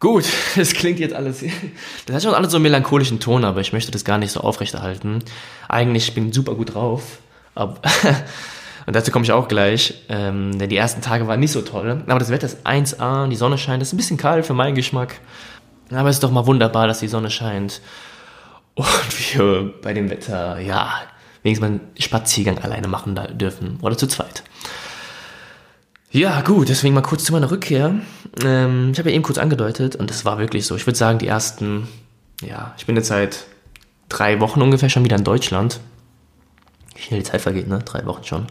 Gut, 0.00 0.24
das 0.56 0.74
klingt 0.74 0.98
jetzt 0.98 1.14
alles. 1.14 1.42
Das 2.06 2.16
hat 2.16 2.22
schon 2.24 2.34
alles 2.34 2.50
so 2.50 2.56
einen 2.58 2.64
melancholischen 2.64 3.20
Ton, 3.20 3.44
aber 3.44 3.60
ich 3.60 3.72
möchte 3.72 3.90
das 3.90 4.04
gar 4.04 4.18
nicht 4.18 4.32
so 4.32 4.40
aufrechterhalten. 4.40 5.20
Eigentlich 5.68 6.12
bin 6.12 6.28
ich 6.28 6.34
super 6.34 6.54
gut 6.54 6.74
drauf. 6.74 7.20
Aber 7.54 7.80
Und 8.86 8.96
dazu 8.96 9.10
komme 9.10 9.24
ich 9.24 9.32
auch 9.32 9.48
gleich, 9.48 10.02
ähm, 10.08 10.58
denn 10.58 10.68
die 10.68 10.76
ersten 10.76 11.02
Tage 11.02 11.26
waren 11.26 11.40
nicht 11.40 11.52
so 11.52 11.62
toll. 11.62 12.02
Aber 12.06 12.18
das 12.18 12.30
Wetter 12.30 12.46
ist 12.46 12.66
1A, 12.66 13.28
die 13.28 13.36
Sonne 13.36 13.58
scheint, 13.58 13.80
das 13.80 13.88
ist 13.88 13.94
ein 13.94 13.98
bisschen 13.98 14.16
kalt 14.16 14.46
für 14.46 14.54
meinen 14.54 14.74
Geschmack. 14.74 15.20
Aber 15.90 16.08
es 16.08 16.16
ist 16.16 16.22
doch 16.22 16.30
mal 16.30 16.46
wunderbar, 16.46 16.86
dass 16.86 17.00
die 17.00 17.08
Sonne 17.08 17.30
scheint. 17.30 17.80
Und 18.74 18.86
wir 19.34 19.72
bei 19.82 19.92
dem 19.92 20.10
Wetter, 20.10 20.58
ja, 20.58 20.90
wenigstens 21.42 21.68
mal 21.68 21.74
einen 21.74 21.80
Spaziergang 21.98 22.58
alleine 22.58 22.88
machen 22.88 23.18
dürfen. 23.34 23.78
Oder 23.82 23.96
zu 23.96 24.06
zweit. 24.06 24.42
Ja, 26.10 26.42
gut, 26.42 26.68
deswegen 26.68 26.94
mal 26.94 27.00
kurz 27.00 27.24
zu 27.24 27.32
meiner 27.32 27.50
Rückkehr. 27.50 27.94
Ähm, 28.44 28.90
ich 28.92 28.98
habe 28.98 29.10
ja 29.10 29.14
eben 29.14 29.24
kurz 29.24 29.38
angedeutet 29.38 29.96
und 29.96 30.10
das 30.10 30.24
war 30.24 30.38
wirklich 30.38 30.66
so. 30.66 30.76
Ich 30.76 30.86
würde 30.86 30.98
sagen, 30.98 31.18
die 31.18 31.26
ersten, 31.26 31.88
ja, 32.42 32.74
ich 32.76 32.86
bin 32.86 32.96
jetzt 32.96 33.08
seit 33.08 33.44
drei 34.08 34.40
Wochen 34.40 34.60
ungefähr 34.60 34.90
schon 34.90 35.04
wieder 35.04 35.16
in 35.16 35.24
Deutschland 35.24 35.80
schnell 36.96 37.20
die 37.20 37.26
Zeit 37.26 37.40
vergeht, 37.40 37.68
ne? 37.68 37.80
Drei 37.80 38.04
Wochen 38.06 38.24
schon. 38.24 38.46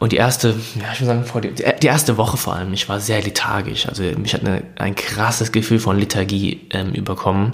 Und 0.00 0.12
die 0.12 0.16
erste, 0.16 0.54
ja, 0.76 0.92
ich 0.94 1.00
würde 1.02 1.24
sagen, 1.26 1.54
die, 1.82 1.86
erste 1.86 2.16
Woche 2.16 2.38
vor 2.38 2.54
allem, 2.54 2.72
ich 2.72 2.88
war 2.88 3.00
sehr 3.00 3.22
lethargisch. 3.22 3.86
Also 3.86 4.02
mich 4.02 4.32
hat 4.32 4.40
eine, 4.40 4.62
ein 4.76 4.94
krasses 4.94 5.52
Gefühl 5.52 5.78
von 5.78 5.98
Lethargie 5.98 6.66
ähm, 6.70 6.92
überkommen. 6.92 7.52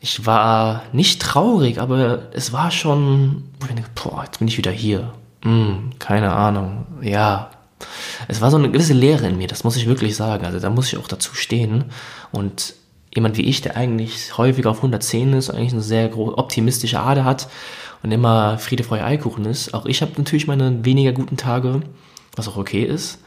Ich 0.00 0.26
war 0.26 0.82
nicht 0.92 1.22
traurig, 1.22 1.80
aber 1.80 2.22
es 2.32 2.52
war 2.52 2.72
schon, 2.72 3.44
boah, 3.94 4.24
jetzt 4.24 4.40
bin 4.40 4.48
ich 4.48 4.58
wieder 4.58 4.72
hier. 4.72 5.12
Hm, 5.42 5.90
keine 6.00 6.32
Ahnung. 6.32 6.86
Ja. 7.00 7.50
Es 8.26 8.40
war 8.40 8.50
so 8.50 8.56
eine 8.56 8.70
gewisse 8.70 8.92
Leere 8.92 9.28
in 9.28 9.38
mir, 9.38 9.46
das 9.46 9.62
muss 9.62 9.76
ich 9.76 9.86
wirklich 9.86 10.16
sagen. 10.16 10.44
Also 10.44 10.58
da 10.58 10.68
muss 10.68 10.92
ich 10.92 10.98
auch 10.98 11.06
dazu 11.06 11.36
stehen. 11.36 11.84
Und 12.32 12.74
jemand 13.14 13.36
wie 13.36 13.42
ich, 13.42 13.60
der 13.60 13.76
eigentlich 13.76 14.36
häufig 14.36 14.66
auf 14.66 14.78
110 14.78 15.32
ist, 15.34 15.50
eigentlich 15.50 15.72
eine 15.72 15.82
sehr 15.82 16.18
optimistische 16.18 16.98
Ader 16.98 17.24
hat, 17.24 17.48
und 18.02 18.12
immer 18.12 18.58
Friede, 18.58 18.84
Freude, 18.84 19.04
Eikuchen 19.04 19.44
ist. 19.44 19.74
Auch 19.74 19.86
ich 19.86 20.02
habe 20.02 20.12
natürlich 20.16 20.46
meine 20.46 20.84
weniger 20.84 21.12
guten 21.12 21.36
Tage, 21.36 21.82
was 22.36 22.48
auch 22.48 22.56
okay 22.56 22.82
ist. 22.82 23.20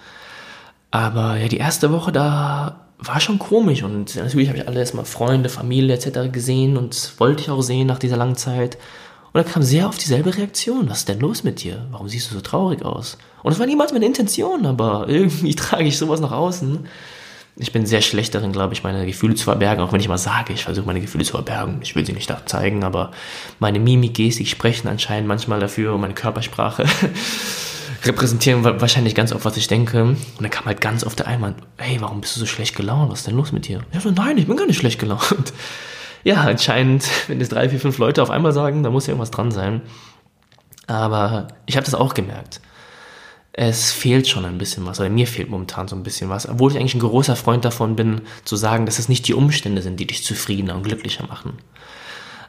Aber 0.92 1.38
ja, 1.38 1.48
die 1.48 1.58
erste 1.58 1.92
Woche 1.92 2.12
da 2.12 2.88
war 2.98 3.20
schon 3.20 3.40
komisch 3.40 3.84
und 3.84 4.16
natürlich 4.16 4.48
habe 4.48 4.58
ich 4.58 4.68
alle 4.68 4.80
erstmal 4.80 5.06
Freunde, 5.06 5.50
Familie 5.50 5.96
etc. 5.96 6.32
gesehen 6.32 6.78
und 6.78 7.14
wollte 7.18 7.42
ich 7.42 7.50
auch 7.50 7.62
sehen 7.62 7.88
nach 7.88 8.00
dieser 8.00 8.18
langen 8.18 8.36
Zeit. 8.38 8.78
Und 9.34 9.44
dann 9.44 9.52
kam 9.52 9.64
sehr 9.64 9.88
oft 9.88 10.02
dieselbe 10.02 10.36
Reaktion. 10.38 10.90
Was 10.90 11.00
ist 11.00 11.10
denn 11.10 11.20
los 11.20 11.44
mit 11.44 11.62
dir? 11.62 11.86
Warum 11.92 12.08
siehst 12.08 12.32
du 12.32 12.36
so 12.36 12.42
traurig 12.42 12.86
aus? 12.86 13.18
Und 13.44 13.52
das 13.52 13.60
war 13.60 13.66
niemals 13.66 13.92
meine 13.92 14.06
Intention, 14.06 14.66
aber 14.66 15.06
irgendwie 15.10 15.56
trage 15.56 15.84
ich 15.84 15.98
sowas 15.98 16.22
nach 16.22 16.32
außen. 16.32 16.88
Ich 17.58 17.72
bin 17.72 17.86
sehr 17.86 18.02
schlecht 18.02 18.36
darin, 18.36 18.52
glaube 18.52 18.74
ich, 18.74 18.84
meine 18.84 19.06
Gefühle 19.06 19.36
zu 19.36 19.46
verbergen, 19.46 19.82
auch 19.84 19.94
wenn 19.94 20.02
ich 20.02 20.10
mal 20.10 20.18
sage, 20.18 20.52
ich 20.52 20.66
versuche 20.66 20.86
meine 20.86 21.00
Gefühle 21.00 21.24
zu 21.24 21.32
verbergen. 21.32 21.80
Ich 21.82 21.96
will 21.96 22.06
sie 22.06 22.12
nicht 22.12 22.34
zeigen, 22.48 22.84
aber 22.84 23.12
meine 23.60 23.80
Mimik, 23.80 24.16
Gestik 24.16 24.48
sprechen 24.50 24.90
anscheinend 24.90 25.28
manchmal 25.28 25.62
dafür 25.62 25.94
und 25.94 26.02
meine 26.02 26.14
Körpersprache 26.14 26.86
repräsentieren 28.04 28.64
wahrscheinlich 28.64 29.16
ganz 29.16 29.32
oft, 29.32 29.46
was 29.46 29.56
ich 29.56 29.68
denke. 29.68 30.04
Und 30.04 30.18
dann 30.40 30.50
kam 30.50 30.66
halt 30.66 30.82
ganz 30.82 31.06
oft 31.06 31.18
der 31.18 31.28
Einwand, 31.28 31.58
hey, 31.78 32.02
warum 32.02 32.20
bist 32.20 32.36
du 32.36 32.42
so 32.42 32.46
schlecht 32.46 32.76
gelaunt? 32.76 33.10
Was 33.10 33.20
ist 33.20 33.28
denn 33.28 33.38
los 33.38 33.54
mit 33.54 33.68
dir? 33.68 33.82
Ja, 33.94 34.02
so, 34.02 34.12
nein, 34.12 34.38
ich 34.38 34.48
bin 34.48 34.58
gar 34.58 34.68
nicht 34.68 34.78
schlecht 34.78 35.00
gelaunt 35.00 35.54
ja, 36.26 36.42
anscheinend, 36.42 37.08
wenn 37.28 37.40
es 37.40 37.48
drei, 37.48 37.70
vier, 37.70 37.80
fünf 37.80 37.98
Leute 38.00 38.22
auf 38.22 38.32
einmal 38.32 38.52
sagen, 38.52 38.84
da 38.84 38.90
muss 38.90 39.08
ja 39.08 39.12
irgendwas 39.12 39.32
dran 39.32 39.52
sein. 39.52 39.82
Aber 40.88 41.48
ich 41.66 41.78
habe 41.78 41.86
das 41.86 41.96
auch 41.96 42.14
gemerkt. 42.14 42.60
Es 43.58 43.94
fehlt 43.94 44.28
schon 44.28 44.44
ein 44.44 44.58
bisschen 44.58 44.86
was, 44.86 45.00
oder 45.00 45.10
mir 45.10 45.28
fehlt 45.28 45.50
momentan 45.50 45.88
so 45.88 45.96
ein 45.96 46.04
bisschen 46.04 46.30
was, 46.30 46.48
obwohl 46.48 46.72
ich 46.72 46.78
eigentlich 46.78 46.96
ein 46.96 47.00
großer 47.00 47.38
Freund 47.38 47.64
davon 47.64 47.96
bin, 47.96 48.22
zu 48.44 48.58
sagen, 48.58 48.86
dass 48.86 49.00
es 49.00 49.08
nicht 49.08 49.28
die 49.28 49.34
Umstände 49.34 49.82
sind, 49.82 50.00
die 50.00 50.08
dich 50.08 50.26
zufriedener 50.26 50.76
und 50.76 50.84
glücklicher 50.84 51.26
machen. 51.28 51.54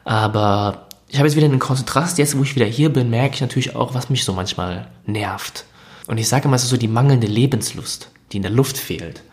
Aber 0.03 0.87
ich 1.07 1.17
habe 1.17 1.27
jetzt 1.27 1.37
wieder 1.37 1.45
einen 1.45 1.59
Kontrast, 1.59 2.17
jetzt 2.17 2.37
wo 2.37 2.43
ich 2.43 2.55
wieder 2.55 2.65
hier 2.65 2.91
bin, 2.91 3.09
merke 3.09 3.35
ich 3.35 3.41
natürlich 3.41 3.75
auch, 3.75 3.93
was 3.93 4.09
mich 4.09 4.25
so 4.25 4.33
manchmal 4.33 4.87
nervt. 5.05 5.63
Und 6.07 6.17
ich 6.17 6.27
sage 6.27 6.45
immer, 6.45 6.57
es 6.57 6.63
ist 6.63 6.69
so 6.69 6.77
die 6.77 6.89
mangelnde 6.89 7.27
Lebenslust, 7.27 8.09
die 8.31 8.37
in 8.37 8.43
der 8.43 8.51
Luft 8.51 8.77
fehlt 8.77 9.23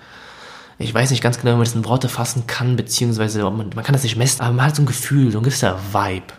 ich 0.78 0.92
weiß 0.92 1.10
nicht 1.10 1.22
ganz 1.22 1.38
genau, 1.38 1.52
wie 1.52 1.56
man 1.56 1.64
das 1.64 1.74
in 1.74 1.84
Worte 1.84 2.08
fassen 2.08 2.46
kann, 2.46 2.76
beziehungsweise 2.76 3.42
man, 3.42 3.70
man 3.74 3.84
kann 3.84 3.92
das 3.92 4.02
nicht 4.02 4.16
messen, 4.16 4.42
aber 4.42 4.54
man 4.54 4.66
hat 4.66 4.76
so 4.76 4.82
ein 4.82 4.86
Gefühl, 4.86 5.30
so 5.30 5.38
ein 5.38 5.44
gewisser 5.44 5.78
Vibe. 5.92 6.34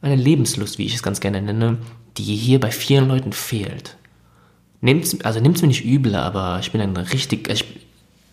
Eine 0.00 0.16
Lebenslust, 0.16 0.78
wie 0.78 0.86
ich 0.86 0.94
es 0.94 1.02
ganz 1.02 1.20
gerne 1.20 1.42
nenne, 1.42 1.78
die 2.16 2.22
hier 2.22 2.60
bei 2.60 2.70
vielen 2.70 3.08
Leuten 3.08 3.32
fehlt. 3.32 3.96
Nehmt's, 4.80 5.20
also 5.22 5.40
nimmt's 5.40 5.62
mir 5.62 5.68
nicht 5.68 5.84
übel, 5.84 6.14
aber 6.14 6.58
ich 6.60 6.70
bin 6.70 6.80
ein 6.80 6.96
richtig, 6.96 7.48
ich, 7.48 7.64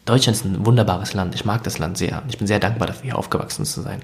Deutschland 0.05 0.37
ist 0.37 0.45
ein 0.45 0.65
wunderbares 0.65 1.13
Land. 1.13 1.33
Ich 1.33 1.45
mag 1.45 1.63
das 1.63 1.79
Land 1.79 1.97
sehr. 1.97 2.21
Ich 2.29 2.37
bin 2.37 2.47
sehr 2.47 2.59
dankbar 2.59 2.87
dafür, 2.87 3.03
hier 3.03 3.17
aufgewachsen 3.17 3.65
zu 3.65 3.81
sein. 3.81 4.01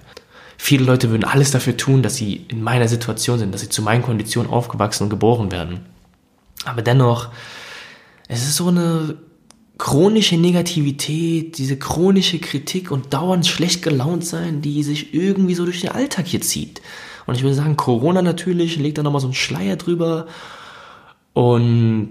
Viele 0.57 0.85
Leute 0.85 1.09
würden 1.09 1.23
alles 1.23 1.51
dafür 1.51 1.77
tun, 1.77 2.03
dass 2.03 2.15
sie 2.15 2.45
in 2.47 2.61
meiner 2.61 2.87
Situation 2.87 3.39
sind, 3.39 3.53
dass 3.53 3.61
sie 3.61 3.69
zu 3.69 3.81
meinen 3.81 4.03
Konditionen 4.03 4.51
aufgewachsen 4.51 5.03
und 5.03 5.09
geboren 5.09 5.51
werden. 5.51 5.81
Aber 6.65 6.81
dennoch, 6.81 7.29
es 8.27 8.43
ist 8.43 8.57
so 8.57 8.67
eine 8.67 9.17
chronische 9.77 10.37
Negativität, 10.37 11.57
diese 11.57 11.77
chronische 11.77 12.37
Kritik 12.37 12.91
und 12.91 13.13
dauernd 13.13 13.47
schlecht 13.47 13.81
gelaunt 13.81 14.23
sein, 14.23 14.61
die 14.61 14.83
sich 14.83 15.13
irgendwie 15.13 15.55
so 15.55 15.65
durch 15.65 15.81
den 15.81 15.89
Alltag 15.89 16.27
hier 16.27 16.41
zieht. 16.41 16.81
Und 17.25 17.35
ich 17.35 17.41
würde 17.41 17.55
sagen, 17.55 17.77
Corona 17.77 18.21
natürlich 18.21 18.77
legt 18.77 18.99
da 18.99 19.03
nochmal 19.03 19.21
so 19.21 19.27
einen 19.27 19.33
Schleier 19.33 19.77
drüber 19.77 20.27
und 21.33 22.09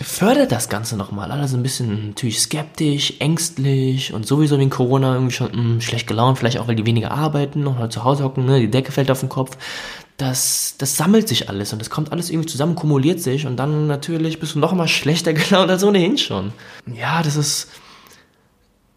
fördert 0.00 0.52
das 0.52 0.68
Ganze 0.68 0.96
nochmal. 0.96 1.32
Alle 1.32 1.48
sind 1.48 1.60
ein 1.60 1.62
bisschen 1.62 2.08
natürlich 2.08 2.40
skeptisch, 2.40 3.14
ängstlich 3.18 4.12
und 4.12 4.26
sowieso 4.26 4.58
wegen 4.58 4.70
Corona 4.70 5.14
irgendwie 5.14 5.34
schon 5.34 5.50
mh, 5.50 5.56
hm, 5.56 5.80
schlecht 5.80 6.06
gelaunt, 6.06 6.38
vielleicht 6.38 6.58
auch, 6.58 6.68
weil 6.68 6.76
die 6.76 6.86
weniger 6.86 7.10
arbeiten 7.10 7.66
und 7.66 7.78
halt 7.78 7.92
zu 7.92 8.04
Hause 8.04 8.24
hocken, 8.24 8.46
ne? 8.46 8.60
die 8.60 8.70
Decke 8.70 8.92
fällt 8.92 9.10
auf 9.10 9.20
den 9.20 9.28
Kopf 9.28 9.56
das, 10.18 10.74
das 10.78 10.96
sammelt 10.96 11.28
sich 11.28 11.48
alles 11.48 11.72
und 11.72 11.78
das 11.78 11.90
kommt 11.90 12.12
alles 12.12 12.28
irgendwie 12.28 12.48
zusammen, 12.48 12.74
kumuliert 12.74 13.20
sich 13.20 13.46
und 13.46 13.56
dann 13.56 13.86
natürlich 13.86 14.40
bist 14.40 14.56
du 14.56 14.58
noch 14.58 14.72
mal 14.72 14.88
schlechter 14.88 15.32
gelaunt 15.32 15.70
als 15.70 15.84
ohnehin 15.84 16.18
schon. 16.18 16.52
Ja, 16.86 17.22
das 17.22 17.36
ist, 17.36 17.68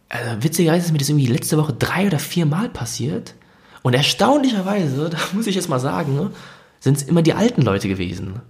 also 0.09 0.43
witzigerweise 0.43 0.87
ist 0.87 0.91
mir 0.91 0.97
das 0.97 1.09
irgendwie 1.09 1.27
letzte 1.27 1.57
Woche 1.57 1.73
drei 1.73 2.07
oder 2.07 2.19
vier 2.19 2.47
Mal 2.47 2.69
passiert 2.69 3.35
und 3.83 3.93
erstaunlicherweise, 3.93 5.09
da 5.11 5.17
muss 5.33 5.47
ich 5.47 5.55
jetzt 5.55 5.69
mal 5.69 5.79
sagen, 5.79 6.15
ne, 6.15 6.31
sind 6.79 6.97
es 6.97 7.03
immer 7.03 7.21
die 7.21 7.35
alten 7.35 7.61
Leute 7.61 7.87
gewesen. 7.87 8.41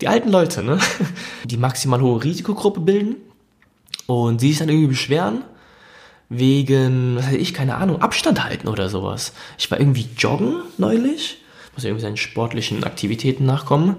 Die 0.00 0.08
alten 0.08 0.30
Leute, 0.30 0.62
ne, 0.62 0.78
die 1.44 1.56
maximal 1.56 2.00
hohe 2.00 2.22
Risikogruppe 2.22 2.80
bilden 2.80 3.16
und 4.06 4.40
sie 4.40 4.48
sich 4.48 4.58
dann 4.58 4.68
irgendwie 4.68 4.88
beschweren 4.88 5.42
wegen, 6.28 7.16
was 7.16 7.26
weiß 7.26 7.34
ich, 7.34 7.54
keine 7.54 7.74
Ahnung, 7.74 8.02
Abstand 8.02 8.42
halten 8.44 8.68
oder 8.68 8.88
sowas. 8.88 9.32
Ich 9.58 9.70
war 9.70 9.80
irgendwie 9.80 10.08
joggen 10.16 10.62
neulich 10.78 11.40
muss 11.74 11.84
irgendwie 11.84 12.02
seinen 12.02 12.16
sportlichen 12.16 12.84
Aktivitäten 12.84 13.46
nachkommen. 13.46 13.96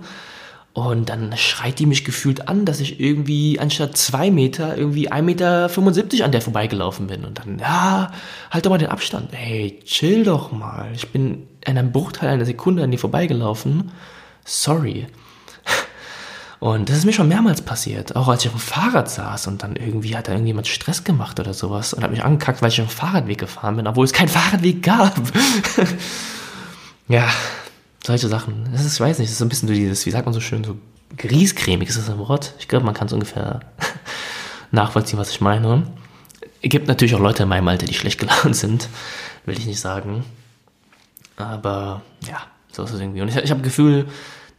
Und 0.74 1.10
dann 1.10 1.36
schreit 1.36 1.80
die 1.80 1.86
mich 1.86 2.06
gefühlt 2.06 2.48
an, 2.48 2.64
dass 2.64 2.80
ich 2.80 3.02
irgendwie 3.02 3.60
anstatt 3.60 3.98
zwei 3.98 4.32
Meter 4.32 4.78
irgendwie 4.78 5.12
1,75 5.12 5.22
Meter 5.22 6.26
an 6.26 6.32
der 6.32 6.42
vorbeigelaufen 6.42 7.08
bin. 7.08 7.26
Und 7.26 7.40
dann, 7.40 7.60
ja, 7.60 8.12
halt 8.50 8.66
doch 8.66 8.70
mal 8.70 8.78
den 8.78 8.88
Abstand. 8.88 9.34
Hey, 9.34 9.82
chill 9.84 10.24
doch 10.24 10.54
mal. 10.54 10.90
Ich 10.96 11.10
bin 11.10 11.48
in 11.66 11.78
einem 11.78 11.92
Bruchteil 11.92 12.30
einer 12.30 12.46
Sekunde 12.46 12.84
an 12.84 12.92
dir 12.92 13.00
vorbeigelaufen. 13.00 13.92
Sorry. 14.46 15.08
Und 16.62 16.90
das 16.90 17.00
ist 17.00 17.06
mir 17.06 17.12
schon 17.12 17.28
mehrmals 17.28 17.64
passiert. 17.64 18.16
Auch 18.16 18.28
als 18.28 18.46
ich 18.46 18.52
auf 18.52 18.56
dem 18.56 18.62
Fahrrad 18.62 19.10
saß 19.10 19.48
und 19.48 19.64
dann 19.64 19.76
irgendwie 19.76 20.16
hat 20.16 20.28
da 20.28 20.34
irgendjemand 20.34 20.68
Stress 20.68 21.04
gemacht 21.04 21.40
oder 21.40 21.56
sowas 21.56 21.92
und 21.92 22.04
hat 22.04 22.12
mich 22.12 22.24
angekackt, 22.24 22.62
weil 22.62 22.70
ich 22.70 22.80
auf 22.80 22.88
dem 22.88 22.96
Fahrradweg 22.96 23.40
gefahren 23.40 23.78
bin, 23.78 23.88
obwohl 23.88 24.06
es 24.06 24.14
keinen 24.14 24.28
Fahrradweg 24.30 24.84
gab. 24.84 25.20
ja, 27.08 27.28
solche 28.06 28.28
Sachen. 28.28 28.70
Das 28.72 28.86
ist, 28.86 28.94
ich 28.94 29.00
weiß 29.00 29.18
nicht, 29.18 29.30
das 29.30 29.32
ist 29.34 29.40
so 29.40 29.46
ein 29.46 29.50
bisschen 29.50 29.70
so 29.70 29.74
dieses, 29.74 30.06
wie 30.06 30.12
sagt 30.12 30.26
man 30.26 30.36
so 30.36 30.40
schön, 30.40 30.64
so 30.64 30.78
griescremig 31.18 31.90
ist 31.90 31.98
das 31.98 32.12
ein 32.12 32.20
Wort. 32.20 32.54
Ich 32.60 32.68
glaube, 32.68 32.86
man 32.86 32.94
kann 32.94 33.08
es 33.08 33.14
ungefähr 33.14 33.62
nachvollziehen, 34.72 35.18
was 35.18 35.32
ich 35.32 35.42
meine. 35.42 35.88
Es 36.62 36.70
gibt 36.70 36.88
natürlich 36.88 37.16
auch 37.16 37.20
Leute 37.20 37.42
in 37.42 37.50
meinem 37.50 37.68
Alter, 37.70 37.88
die 37.88 37.96
schlecht 37.96 38.20
gelaunt 38.20 38.56
sind, 38.56 38.88
will 39.48 39.58
ich 39.58 39.66
nicht 39.66 39.80
sagen. 39.80 40.26
Aber 41.38 42.04
ja, 42.30 42.38
so 42.72 42.84
ist 42.84 42.92
es 42.92 43.00
irgendwie. 43.00 43.22
Und 43.22 43.30
ich, 43.30 43.38
ich 43.38 43.50
habe 43.50 43.62
Gefühl, 43.62 44.06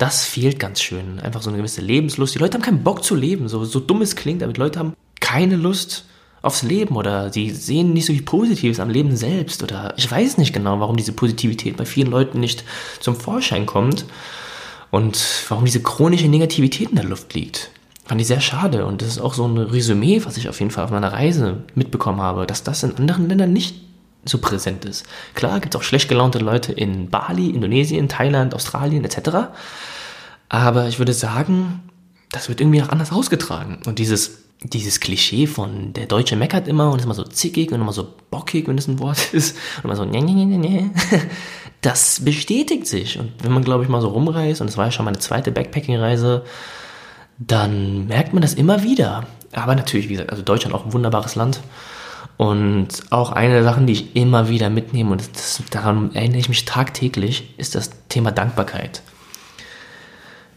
das 0.03 0.25
fehlt 0.25 0.59
ganz 0.59 0.81
schön. 0.81 1.21
Einfach 1.21 1.43
so 1.43 1.49
eine 1.49 1.59
gewisse 1.59 1.81
Lebenslust. 1.81 2.35
Die 2.35 2.41
Leute 2.41 2.55
haben 2.55 2.65
keinen 2.65 2.83
Bock 2.83 3.05
zu 3.05 3.15
leben, 3.15 3.47
so, 3.47 3.65
so 3.65 3.79
dumm 3.79 4.03
es 4.03 4.17
klingt, 4.17 4.43
aber 4.43 4.53
die 4.53 4.59
Leute 4.59 4.81
haben 4.81 4.95
keine 5.21 5.55
Lust 5.55 6.07
aufs 6.43 6.65
Leben 6.65 6.97
oder 6.97 7.33
sie 7.33 7.51
sehen 7.51 7.93
nicht 7.93 8.07
so 8.07 8.13
viel 8.13 8.23
Positives 8.23 8.81
am 8.81 8.91
Leben 8.91 9.15
selbst 9.15 9.63
oder 9.63 9.95
ich 9.97 10.11
weiß 10.11 10.39
nicht 10.39 10.53
genau, 10.53 10.81
warum 10.81 10.97
diese 10.97 11.13
Positivität 11.13 11.77
bei 11.77 11.85
vielen 11.85 12.11
Leuten 12.11 12.41
nicht 12.41 12.65
zum 12.99 13.15
Vorschein 13.15 13.65
kommt 13.65 14.05
und 14.91 15.25
warum 15.49 15.67
diese 15.67 15.83
chronische 15.85 16.27
Negativität 16.27 16.91
in 16.91 16.97
der 16.97 17.05
Luft 17.05 17.33
liegt. 17.35 17.71
Fand 18.05 18.21
ich 18.21 18.27
sehr 18.27 18.41
schade 18.41 18.87
und 18.87 19.03
das 19.03 19.09
ist 19.11 19.21
auch 19.21 19.35
so 19.35 19.47
ein 19.47 19.57
Resümee, 19.57 20.23
was 20.25 20.37
ich 20.37 20.49
auf 20.49 20.59
jeden 20.59 20.73
Fall 20.73 20.83
auf 20.83 20.91
meiner 20.91 21.13
Reise 21.13 21.59
mitbekommen 21.77 22.21
habe, 22.21 22.45
dass 22.45 22.65
das 22.65 22.83
in 22.83 22.97
anderen 22.97 23.29
Ländern 23.29 23.53
nicht 23.53 23.77
so 24.25 24.39
präsent 24.39 24.85
ist. 24.85 25.05
Klar 25.35 25.61
gibt 25.61 25.75
es 25.75 25.81
auch 25.81 25.85
schlecht 25.85 26.09
gelaunte 26.09 26.39
Leute 26.39 26.73
in 26.73 27.11
Bali, 27.11 27.51
Indonesien, 27.51 28.09
Thailand, 28.09 28.55
Australien 28.55 29.05
etc. 29.05 29.49
Aber 30.49 30.89
ich 30.89 30.99
würde 30.99 31.13
sagen, 31.13 31.83
das 32.31 32.49
wird 32.49 32.61
irgendwie 32.61 32.83
auch 32.83 32.89
anders 32.89 33.13
ausgetragen. 33.13 33.81
Und 33.85 33.99
dieses 33.99 34.43
dieses 34.65 35.01
Klischee 35.01 35.47
von 35.47 35.93
der 35.93 36.07
Deutsche 36.07 36.37
meckert 36.37 36.69
immer 36.69 36.91
und 36.91 36.99
ist 36.99 37.05
immer 37.05 37.15
so 37.15 37.25
zickig 37.25 37.73
und 37.73 37.81
immer 37.81 37.93
so 37.93 38.15
bockig, 38.31 38.69
wenn 38.69 38.77
das 38.77 38.89
ein 38.89 38.99
Wort 38.99 39.19
ist, 39.35 39.57
und 39.79 39.85
immer 39.85 39.97
so, 39.97 40.05
ne, 40.05 40.23
ne, 40.23 40.47
ne, 40.47 40.59
ne, 40.59 40.91
das 41.81 42.25
bestätigt 42.25 42.87
sich. 42.87 43.19
Und 43.19 43.33
wenn 43.43 43.53
man, 43.53 43.65
glaube 43.65 43.83
ich, 43.83 43.89
mal 43.89 44.01
so 44.01 44.09
rumreist, 44.09 44.61
und 44.61 44.69
das 44.69 44.77
war 44.77 44.87
ja 44.87 44.93
schon 44.93 45.05
meine 45.05 45.19
zweite 45.19 45.51
Backpacking-Reise, 45.51 46.45
dann 47.39 48.07
merkt 48.07 48.35
man 48.35 48.43
das 48.43 48.55
immer 48.55 48.83
wieder. 48.83 49.27
Aber 49.53 49.75
natürlich, 49.75 50.09
wie 50.09 50.13
gesagt, 50.13 50.31
also 50.31 50.43
Deutschland 50.43 50.75
auch 50.75 50.87
ein 50.87 50.93
wunderbares 50.93 51.35
Land. 51.35 51.61
Und 52.43 52.89
auch 53.11 53.31
eine 53.31 53.55
der 53.55 53.63
Sachen, 53.63 53.87
die 53.87 53.93
ich 53.93 54.17
immer 54.17 54.49
wieder 54.49 54.69
mitnehme, 54.69 55.13
und 55.13 55.23
das, 55.33 55.63
daran 55.71 56.13
erinnere 56.13 56.41
ich 56.41 56.49
mich 56.49 56.65
tagtäglich, 56.65 57.55
ist 57.57 57.77
das 57.77 57.93
Thema 58.09 58.33
Dankbarkeit. 58.33 59.01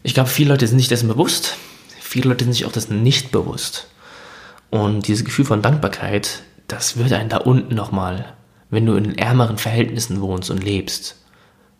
Ich 0.02 0.12
glaube, 0.12 0.28
viele 0.28 0.50
Leute 0.50 0.66
sind 0.66 0.80
sich 0.80 0.88
dessen 0.88 1.06
bewusst. 1.06 1.54
Viele 2.00 2.30
Leute 2.30 2.42
sind 2.42 2.54
sich 2.54 2.64
auch 2.64 2.72
dessen 2.72 3.04
nicht 3.04 3.30
bewusst. 3.30 3.86
Und 4.68 5.06
dieses 5.06 5.24
Gefühl 5.24 5.44
von 5.44 5.62
Dankbarkeit, 5.62 6.42
das 6.66 6.96
wird 6.96 7.12
einen 7.12 7.28
da 7.28 7.36
unten 7.36 7.76
nochmal, 7.76 8.34
wenn 8.68 8.84
du 8.84 8.96
in 8.96 9.16
ärmeren 9.16 9.56
Verhältnissen 9.56 10.20
wohnst 10.20 10.50
und 10.50 10.64
lebst, 10.64 11.14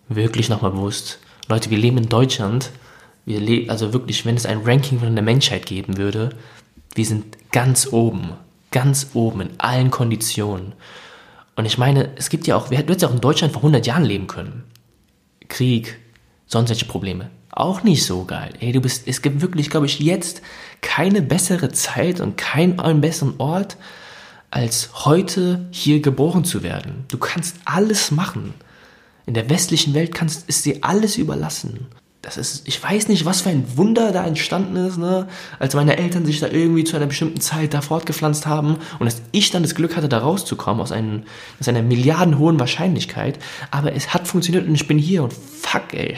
wirklich 0.09 0.49
nochmal 0.49 0.71
bewusst. 0.71 1.19
Leute, 1.49 1.71
wir 1.71 1.79
leben 1.79 1.99
in 1.99 2.09
Deutschland. 2.09 2.71
Wir 3.25 3.41
leben, 3.41 3.71
also 3.71 3.93
wirklich, 3.93 4.25
wenn 4.25 4.37
es 4.37 4.47
ein 4.47 4.63
Ranking 4.63 5.01
von 5.01 5.17
der 5.17 5.25
Menschheit 5.25 5.67
geben 5.67 5.97
würde, 5.97 6.31
wir 6.95 7.05
sind 7.05 7.51
ganz 7.51 7.93
oben, 7.93 8.35
ganz 8.77 9.09
oben 9.15 9.41
in 9.41 9.51
allen 9.59 9.91
Konditionen. 9.91 10.75
Und 11.57 11.65
ich 11.65 11.79
meine, 11.79 12.11
es 12.17 12.29
gibt 12.29 12.47
ja 12.47 12.57
auch, 12.57 12.69
du 12.69 12.77
hättest 12.77 13.03
ja 13.03 13.09
auch 13.09 13.15
in 13.15 13.21
Deutschland 13.21 13.53
vor 13.53 13.63
100 13.63 13.87
Jahren 13.87 14.05
leben 14.05 14.27
können. 14.27 14.65
Krieg, 15.49 15.99
sonstige 16.47 16.85
Probleme 16.85 17.31
auch 17.57 17.83
nicht 17.83 18.05
so 18.05 18.25
geil. 18.25 18.53
Ey, 18.61 18.73
du 18.73 18.83
bist, 18.83 19.09
es 19.09 19.23
gibt 19.23 19.41
wirklich, 19.41 19.71
glaube 19.71 19.87
ich, 19.87 19.99
jetzt 19.99 20.43
keine 20.83 21.23
bessere 21.23 21.71
Zeit 21.71 22.21
und 22.21 22.37
keinen 22.37 23.01
besseren 23.01 23.35
Ort, 23.39 23.79
als 24.51 25.07
heute 25.07 25.67
hier 25.71 26.01
geboren 26.03 26.45
zu 26.45 26.63
werden. 26.63 27.07
Du 27.09 27.17
kannst 27.17 27.57
alles 27.65 28.11
machen. 28.11 28.53
In 29.25 29.35
der 29.35 29.49
westlichen 29.49 29.95
Welt 29.95 30.15
kannst, 30.15 30.49
ist 30.49 30.67
dir 30.67 30.79
alles 30.83 31.17
überlassen. 31.17 31.87
Das 32.27 32.37
ist, 32.37 32.67
ich 32.67 32.83
weiß 32.83 33.07
nicht, 33.07 33.25
was 33.25 33.43
für 33.43 33.51
ein 33.51 33.77
Wunder 33.77 34.11
da 34.11 34.27
entstanden 34.27 34.75
ist, 34.75 34.99
ne? 34.99 35.29
als 35.61 35.77
meine 35.77 35.97
Eltern 35.97 36.27
sich 36.27 36.41
da 36.41 36.49
irgendwie 36.49 36.83
zu 36.83 36.97
einer 36.97 37.07
bestimmten 37.07 37.41
Zeit 37.41 37.73
da 37.73 37.81
fortgepflanzt 37.83 38.47
haben 38.47 38.79
und 38.99 39.07
dass 39.07 39.23
ich 39.31 39.53
dann 39.53 39.63
das 39.63 39.77
Glück 39.77 39.95
hatte, 39.95 40.09
da 40.09 40.19
rauszukommen 40.19 40.83
aus, 40.83 40.91
einem, 40.91 41.23
aus 41.61 41.69
einer 41.69 41.83
milliardenhohen 41.83 42.59
Wahrscheinlichkeit. 42.59 43.39
Aber 43.71 43.93
es 43.93 44.13
hat 44.13 44.27
funktioniert 44.27 44.67
und 44.67 44.75
ich 44.75 44.89
bin 44.89 44.99
hier 44.99 45.23
und 45.23 45.33
fuck, 45.33 45.95
ey. 45.95 46.17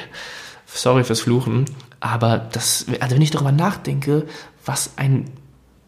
Sorry 0.65 1.05
fürs 1.05 1.21
Fluchen, 1.21 1.67
aber 2.00 2.38
das, 2.38 2.87
also 3.00 3.15
wenn 3.15 3.23
ich 3.23 3.31
darüber 3.31 3.53
nachdenke, 3.53 4.25
was 4.65 4.93
ein, 4.97 5.27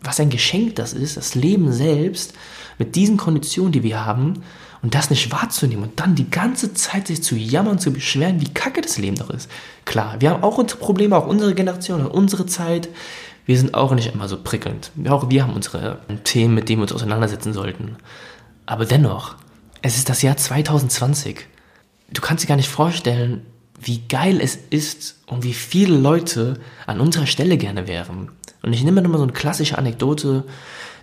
was 0.02 0.20
ein 0.20 0.28
Geschenk 0.28 0.76
das 0.76 0.92
ist, 0.92 1.16
das 1.16 1.34
Leben 1.34 1.72
selbst, 1.72 2.34
mit 2.76 2.94
diesen 2.94 3.16
Konditionen, 3.16 3.72
die 3.72 3.82
wir 3.82 4.04
haben, 4.04 4.42
und 4.82 4.94
das 4.94 5.10
nicht 5.10 5.30
wahrzunehmen 5.30 5.84
und 5.84 6.00
dann 6.00 6.14
die 6.14 6.30
ganze 6.30 6.72
Zeit 6.72 7.08
sich 7.08 7.22
zu 7.22 7.36
jammern, 7.36 7.78
zu 7.78 7.92
beschweren, 7.92 8.40
wie 8.40 8.52
kacke 8.52 8.80
das 8.80 8.98
Leben 8.98 9.16
doch 9.16 9.30
ist. 9.30 9.50
Klar, 9.84 10.16
wir 10.20 10.30
haben 10.30 10.42
auch 10.42 10.58
unsere 10.58 10.80
Probleme, 10.80 11.16
auch 11.16 11.26
unsere 11.26 11.54
Generation 11.54 12.00
und 12.00 12.10
unsere 12.10 12.46
Zeit. 12.46 12.88
Wir 13.44 13.58
sind 13.58 13.74
auch 13.74 13.92
nicht 13.92 14.14
immer 14.14 14.28
so 14.28 14.38
prickelnd. 14.42 14.90
Auch 15.08 15.28
wir 15.28 15.42
haben 15.42 15.54
unsere 15.54 15.98
Themen, 16.24 16.54
mit 16.54 16.68
denen 16.68 16.80
wir 16.80 16.84
uns 16.84 16.92
auseinandersetzen 16.92 17.52
sollten. 17.52 17.96
Aber 18.64 18.84
dennoch, 18.86 19.34
es 19.82 19.96
ist 19.96 20.08
das 20.08 20.22
Jahr 20.22 20.36
2020. 20.36 21.46
Du 22.12 22.20
kannst 22.20 22.44
dir 22.44 22.48
gar 22.48 22.56
nicht 22.56 22.68
vorstellen, 22.68 23.44
wie 23.80 24.02
geil 24.08 24.40
es 24.40 24.56
ist 24.70 25.20
und 25.26 25.42
wie 25.42 25.54
viele 25.54 25.96
Leute 25.96 26.60
an 26.86 27.00
unserer 27.00 27.26
Stelle 27.26 27.56
gerne 27.56 27.88
wären. 27.88 28.30
Und 28.62 28.72
ich 28.72 28.84
nehme 28.84 29.00
nochmal 29.00 29.18
so 29.18 29.24
eine 29.24 29.32
klassische 29.32 29.78
Anekdote, 29.78 30.44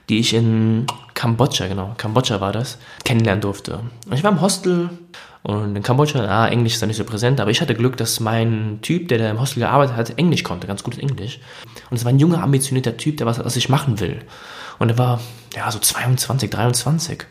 die 0.10 0.20
ich 0.20 0.34
in 0.34 0.86
Kambodscha, 1.18 1.68
genau, 1.68 1.96
Kambodscha 1.98 2.40
war 2.42 2.52
das, 2.52 2.78
kennenlernen 3.04 3.42
durfte. 3.42 3.80
Ich 4.14 4.24
war 4.24 4.32
im 4.32 4.40
Hostel 4.40 4.92
und 5.42 5.76
in 5.76 5.82
Kambodscha, 5.82 6.20
ah, 6.20 6.48
Englisch 6.48 6.74
ist 6.74 6.82
da 6.84 6.86
nicht 6.86 6.98
so 6.98 7.06
präsent, 7.06 7.40
aber 7.40 7.50
ich 7.50 7.60
hatte 7.60 7.74
Glück, 7.74 7.98
dass 7.98 8.20
mein 8.20 8.78
Typ, 8.84 9.08
der 9.08 9.18
da 9.18 9.32
im 9.32 9.42
Hostel 9.42 9.62
gearbeitet 9.62 9.96
hat, 9.96 10.20
Englisch 10.20 10.44
konnte, 10.44 10.68
ganz 10.68 10.84
gutes 10.84 11.00
Englisch. 11.00 11.40
Und 11.90 11.98
es 11.98 12.06
war 12.06 12.12
ein 12.12 12.20
junger, 12.20 12.44
ambitionierter 12.44 12.98
Typ, 12.98 13.18
der 13.18 13.26
was, 13.26 13.44
was 13.44 13.56
ich 13.56 13.68
machen 13.68 14.00
will. 14.00 14.20
Und 14.78 14.90
er 14.90 15.00
war, 15.00 15.20
ja, 15.56 15.72
so 15.72 15.80
22, 15.80 16.52
23. 16.52 17.26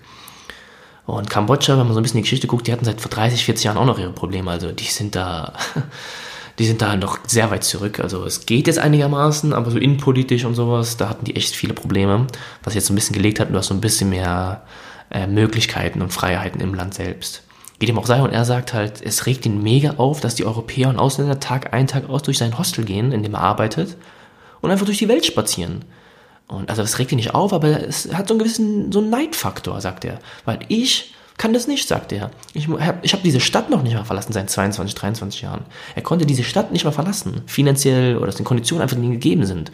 Und 1.07 1.31
Kambodscha, 1.31 1.79
wenn 1.79 1.87
man 1.87 1.95
so 1.95 2.01
ein 2.01 2.03
bisschen 2.03 2.19
die 2.19 2.23
Geschichte 2.23 2.49
guckt, 2.49 2.67
die 2.67 2.73
hatten 2.73 2.85
seit 2.85 3.01
vor 3.01 3.13
30, 3.13 3.45
40 3.45 3.67
Jahren 3.67 3.77
auch 3.77 3.87
noch 3.87 4.01
ihre 4.01 4.11
Probleme. 4.11 4.51
Also 4.51 4.73
die 4.73 4.85
sind 4.85 5.15
da, 5.15 5.53
die 6.59 6.67
sind 6.67 6.81
da 6.81 6.97
noch 6.97 7.19
sehr 7.27 7.51
weit 7.51 7.65
zurück. 7.65 8.01
Also 8.01 8.25
es 8.25 8.47
geht 8.47 8.67
jetzt 8.67 8.79
einigermaßen, 8.79 9.53
aber 9.53 9.71
so 9.71 9.79
innenpolitisch 9.79 10.45
und 10.45 10.55
sowas, 10.55 10.97
da 10.97 11.09
hatten 11.09 11.25
die 11.25 11.37
echt 11.37 11.55
viele 11.55 11.75
Probleme. 11.75 12.27
Was 12.65 12.75
jetzt 12.75 12.87
so 12.87 12.93
ein 12.93 12.97
bisschen 12.97 13.15
gelegt 13.15 13.41
hat, 13.41 13.51
du 13.51 13.57
hast 13.57 13.67
so 13.67 13.75
ein 13.75 13.81
bisschen 13.81 14.11
mehr 14.11 14.63
äh, 15.11 15.27
Möglichkeiten 15.27 16.03
und 16.03 16.13
Freiheiten 16.13 16.61
im 16.61 16.75
Land 16.75 16.95
selbst. 16.95 17.43
Wie 17.79 17.87
dem 17.87 17.99
auch 17.99 18.07
sei, 18.07 18.23
und 18.23 18.33
er 18.33 18.47
sagt 18.47 18.73
halt, 18.73 19.03
es 19.03 19.27
regt 19.27 19.45
ihn 19.45 19.63
mega 19.63 19.95
auf, 19.99 20.21
dass 20.21 20.35
die 20.35 20.47
Europäer 20.47 20.89
und 20.89 20.99
Ausländer 20.99 21.41
Tag 21.41 21.75
ein, 21.75 21.87
Tag 21.87 22.09
aus 22.09 22.23
durch 22.23 22.39
sein 22.39 22.59
Hostel 22.59 22.85
gehen, 22.85 23.13
in 23.13 23.23
dem 23.23 23.35
er 23.35 23.41
arbeitet, 23.41 23.97
und 24.63 24.71
einfach 24.71 24.87
durch 24.87 24.99
die 24.99 25.09
Welt 25.09 25.27
spazieren. 25.27 25.85
Und 26.49 26.71
also 26.71 26.81
das 26.81 26.99
regt 26.99 27.13
ihn 27.13 27.17
nicht 27.17 27.35
auf, 27.35 27.53
aber 27.53 27.87
es 27.87 28.13
hat 28.15 28.29
so 28.29 28.35
einen 28.35 28.39
gewissen 28.39 28.93
so 28.93 29.01
einen 29.01 29.11
Neidfaktor, 29.11 29.81
sagt 29.81 30.07
er. 30.07 30.21
Weil 30.45 30.61
ich 30.69 31.15
kann 31.39 31.53
das 31.53 31.67
nicht, 31.67 31.87
sagt 31.87 32.13
er. 32.13 32.31
Ich 32.55 32.69
habe 32.69 32.99
ich 33.03 33.13
hab 33.13 33.23
diese 33.23 33.41
Stadt 33.41 33.69
noch 33.69 33.83
nicht 33.83 33.95
mal 33.95 34.05
verlassen 34.05 34.33
seit 34.33 34.49
22, 34.49 34.95
23 34.95 35.43
Jahren. 35.43 35.65
Er 35.95 36.03
konnte 36.03 36.25
diese 36.27 36.45
Stadt 36.45 36.73
nicht 36.73 36.85
mal 36.85 36.93
verlassen. 36.93 37.43
Finanziell 37.47 38.17
oder 38.17 38.27
dass 38.27 38.37
die 38.37 38.43
Konditionen 38.43 38.83
einfach 38.83 38.97
nicht 38.97 39.11
gegeben 39.11 39.45
sind. 39.45 39.71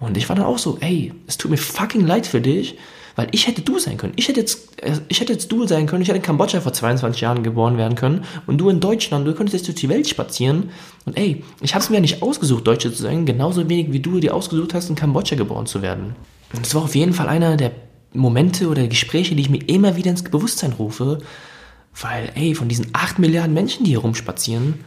Und 0.00 0.16
ich 0.16 0.28
war 0.28 0.36
dann 0.36 0.44
auch 0.44 0.58
so, 0.58 0.78
ey, 0.80 1.12
es 1.26 1.38
tut 1.38 1.50
mir 1.50 1.56
fucking 1.56 2.06
leid 2.06 2.26
für 2.26 2.40
dich, 2.40 2.76
weil 3.16 3.28
ich 3.32 3.48
hätte 3.48 3.62
du 3.62 3.78
sein 3.80 3.96
können. 3.96 4.12
Ich 4.14 4.28
hätte 4.28 4.40
jetzt, 4.40 4.80
äh, 4.82 4.92
ich 5.08 5.20
hätte 5.20 5.32
jetzt 5.32 5.50
du 5.50 5.66
sein 5.66 5.86
können. 5.86 6.02
Ich 6.02 6.08
hätte 6.08 6.18
in 6.18 6.22
Kambodscha 6.22 6.60
vor 6.60 6.72
22 6.72 7.20
Jahren 7.20 7.42
geboren 7.42 7.76
werden 7.76 7.96
können. 7.96 8.24
Und 8.46 8.58
du 8.58 8.68
in 8.68 8.78
Deutschland, 8.78 9.26
du 9.26 9.34
könntest 9.34 9.54
jetzt 9.54 9.66
durch 9.66 9.80
die 9.80 9.88
Welt 9.88 10.08
spazieren. 10.08 10.70
Und 11.04 11.16
ey, 11.16 11.44
ich 11.60 11.74
habe 11.74 11.82
es 11.82 11.90
mir 11.90 11.96
ja 11.96 12.00
nicht 12.00 12.22
ausgesucht, 12.22 12.66
Deutsche 12.66 12.92
zu 12.92 13.02
sein. 13.02 13.26
Genauso 13.26 13.68
wenig 13.68 13.92
wie 13.92 14.00
du 14.00 14.20
dir 14.20 14.34
ausgesucht 14.34 14.72
hast, 14.74 14.88
in 14.88 14.94
Kambodscha 14.94 15.34
geboren 15.34 15.66
zu 15.66 15.82
werden. 15.82 16.14
Und 16.54 16.64
es 16.64 16.74
war 16.74 16.82
auf 16.82 16.94
jeden 16.94 17.12
Fall 17.12 17.28
einer 17.28 17.56
der 17.56 17.72
Momente 18.12 18.68
oder 18.68 18.86
Gespräche, 18.86 19.34
die 19.34 19.42
ich 19.42 19.50
mir 19.50 19.68
immer 19.68 19.96
wieder 19.96 20.10
ins 20.10 20.22
Bewusstsein 20.22 20.72
rufe. 20.72 21.18
Weil, 22.00 22.30
ey, 22.34 22.54
von 22.54 22.68
diesen 22.68 22.88
8 22.92 23.18
Milliarden 23.18 23.54
Menschen, 23.54 23.84
die 23.84 23.90
hier 23.90 24.00
rumspazieren, 24.00 24.84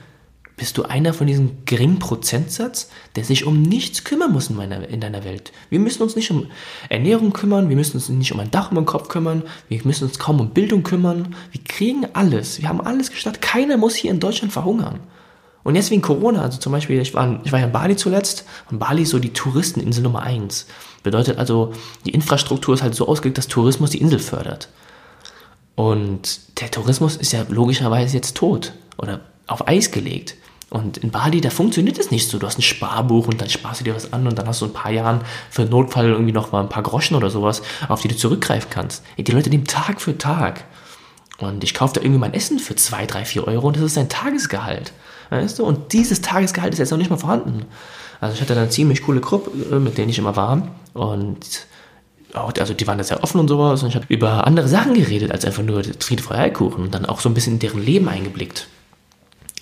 bist 0.62 0.78
du 0.78 0.84
einer 0.84 1.14
von 1.14 1.26
diesem 1.26 1.66
geringen 1.66 1.98
Prozentsatz, 1.98 2.90
der 3.16 3.24
sich 3.24 3.46
um 3.46 3.64
nichts 3.64 4.04
kümmern 4.04 4.32
muss 4.32 4.52
in, 4.52 4.56
meiner, 4.56 4.88
in 4.88 5.02
deiner 5.02 5.24
Welt. 5.24 5.52
Wir 5.72 5.80
müssen 5.80 6.04
uns 6.04 6.16
nicht 6.16 6.30
um 6.30 6.52
Ernährung 6.88 7.34
kümmern, 7.34 7.68
wir 7.68 7.76
müssen 7.76 7.96
uns 7.96 8.10
nicht 8.10 8.32
um 8.32 8.40
ein 8.40 8.52
Dach 8.52 8.72
über 8.72 8.80
den 8.80 8.86
Kopf 8.86 9.08
kümmern, 9.08 9.42
wir 9.70 9.82
müssen 9.86 10.04
uns 10.04 10.20
kaum 10.20 10.40
um 10.40 10.52
Bildung 10.52 10.84
kümmern. 10.84 11.36
Wir 11.52 11.64
kriegen 11.64 12.06
alles, 12.14 12.62
wir 12.62 12.70
haben 12.70 12.80
alles 12.80 13.10
gestartet. 13.10 13.42
Keiner 13.42 13.78
muss 13.78 13.96
hier 13.96 14.12
in 14.12 14.20
Deutschland 14.20 14.54
verhungern. 14.54 15.00
Und 15.64 15.76
jetzt 15.76 15.90
wegen 15.90 16.04
Corona, 16.04 16.44
also 16.44 16.60
zum 16.60 16.72
Beispiel, 16.72 17.00
ich 17.02 17.14
war, 17.14 17.42
ich 17.44 17.52
war 17.52 17.60
ja 17.60 17.66
in 17.66 17.72
Bali 17.72 17.96
zuletzt 17.96 18.46
und 18.70 18.78
Bali 18.78 19.02
ist 19.04 19.10
so 19.10 19.20
die 19.20 19.34
Touristeninsel 19.34 20.04
Nummer 20.04 20.22
eins. 20.22 20.68
Bedeutet 21.04 21.38
also, 21.38 21.74
die 22.06 22.12
Infrastruktur 22.12 22.76
ist 22.76 22.84
halt 22.84 22.96
so 22.96 23.08
ausgelegt, 23.08 23.38
dass 23.38 23.48
Tourismus 23.48 23.92
die 23.92 24.02
Insel 24.02 24.20
fördert. 24.20 24.70
Und 25.76 26.40
der 26.60 26.70
Tourismus 26.70 27.16
ist 27.16 27.34
ja 27.34 27.46
logischerweise 27.50 28.16
jetzt 28.16 28.36
tot 28.36 28.74
oder 28.98 29.22
auf 29.48 29.68
Eis 29.68 29.92
gelegt. 29.92 30.36
Und 30.70 30.98
in 30.98 31.12
Bali, 31.12 31.42
da 31.42 31.50
funktioniert 31.50 32.00
es 32.00 32.12
nicht 32.12 32.30
so. 32.30 32.40
Du 32.40 32.48
hast 32.48 32.58
ein 32.58 32.62
Sparbuch 32.62 33.28
und 33.28 33.42
dann 33.42 33.50
sparst 33.50 33.82
du 33.82 33.84
dir 33.84 33.94
was 33.94 34.14
an 34.14 34.26
und 34.26 34.38
dann 34.38 34.48
hast 34.48 34.62
du 34.62 34.66
ein 34.66 34.74
paar 34.74 34.92
Jahren 34.92 35.22
für 35.50 35.66
Notfall 35.66 36.10
irgendwie 36.10 36.32
noch 36.32 36.54
mal 36.54 36.62
ein 36.62 36.70
paar 36.70 36.84
Groschen 36.84 37.16
oder 37.16 37.30
sowas, 37.30 37.62
auf 37.90 38.02
die 38.02 38.08
du 38.08 38.16
zurückgreifen 38.16 38.70
kannst. 38.70 39.04
Die 39.18 39.32
Leute 39.32 39.50
nehmen 39.50 39.66
Tag 39.66 40.00
für 40.00 40.18
Tag. 40.18 40.64
Und 41.40 41.64
ich 41.64 41.74
kaufe 41.74 41.96
da 41.96 42.02
irgendwie 42.02 42.20
mein 42.20 42.34
Essen 42.34 42.60
für 42.60 42.76
zwei, 42.76 43.06
drei, 43.06 43.26
vier 43.26 43.48
Euro 43.48 43.68
und 43.68 43.76
das 43.76 43.84
ist 43.84 43.98
ein 43.98 44.08
Tagesgehalt. 44.08 44.94
Weißt 45.30 45.60
du? 45.60 45.66
Und 45.66 45.92
dieses 45.92 46.22
Tagesgehalt 46.22 46.74
ist 46.74 46.80
jetzt 46.80 46.92
noch 46.92 46.98
nicht 46.98 47.10
mal 47.10 47.18
vorhanden. 47.18 47.66
Also 48.22 48.36
ich 48.36 48.42
hatte 48.42 48.54
da 48.54 48.62
eine 48.62 48.70
ziemlich 48.70 49.02
coole 49.02 49.20
Gruppe, 49.20 49.52
äh, 49.76 49.80
mit 49.80 49.98
denen 49.98 50.10
ich 50.10 50.20
immer 50.20 50.36
war. 50.36 50.68
Und 50.94 51.68
auch, 52.34 52.54
also 52.58 52.74
die 52.74 52.88
waren 52.88 53.00
da 53.00 53.04
sehr 53.04 53.24
offen 53.24 53.40
und 53.40 53.48
sowas. 53.48 53.82
Und 53.82 53.90
ich 53.90 53.96
habe 53.96 54.06
über 54.08 54.46
andere 54.48 54.68
Sachen 54.68 54.94
geredet, 54.94 55.32
als 55.32 55.44
einfach 55.44 55.64
nur 55.64 55.84
Friede, 56.00 56.24
Freiheit, 56.24 56.54
Kuchen. 56.54 56.84
Und 56.84 56.94
dann 56.94 57.06
auch 57.06 57.20
so 57.20 57.28
ein 57.28 57.34
bisschen 57.34 57.54
in 57.54 57.60
deren 57.60 57.84
Leben 57.84 58.08
eingeblickt. 58.08 58.68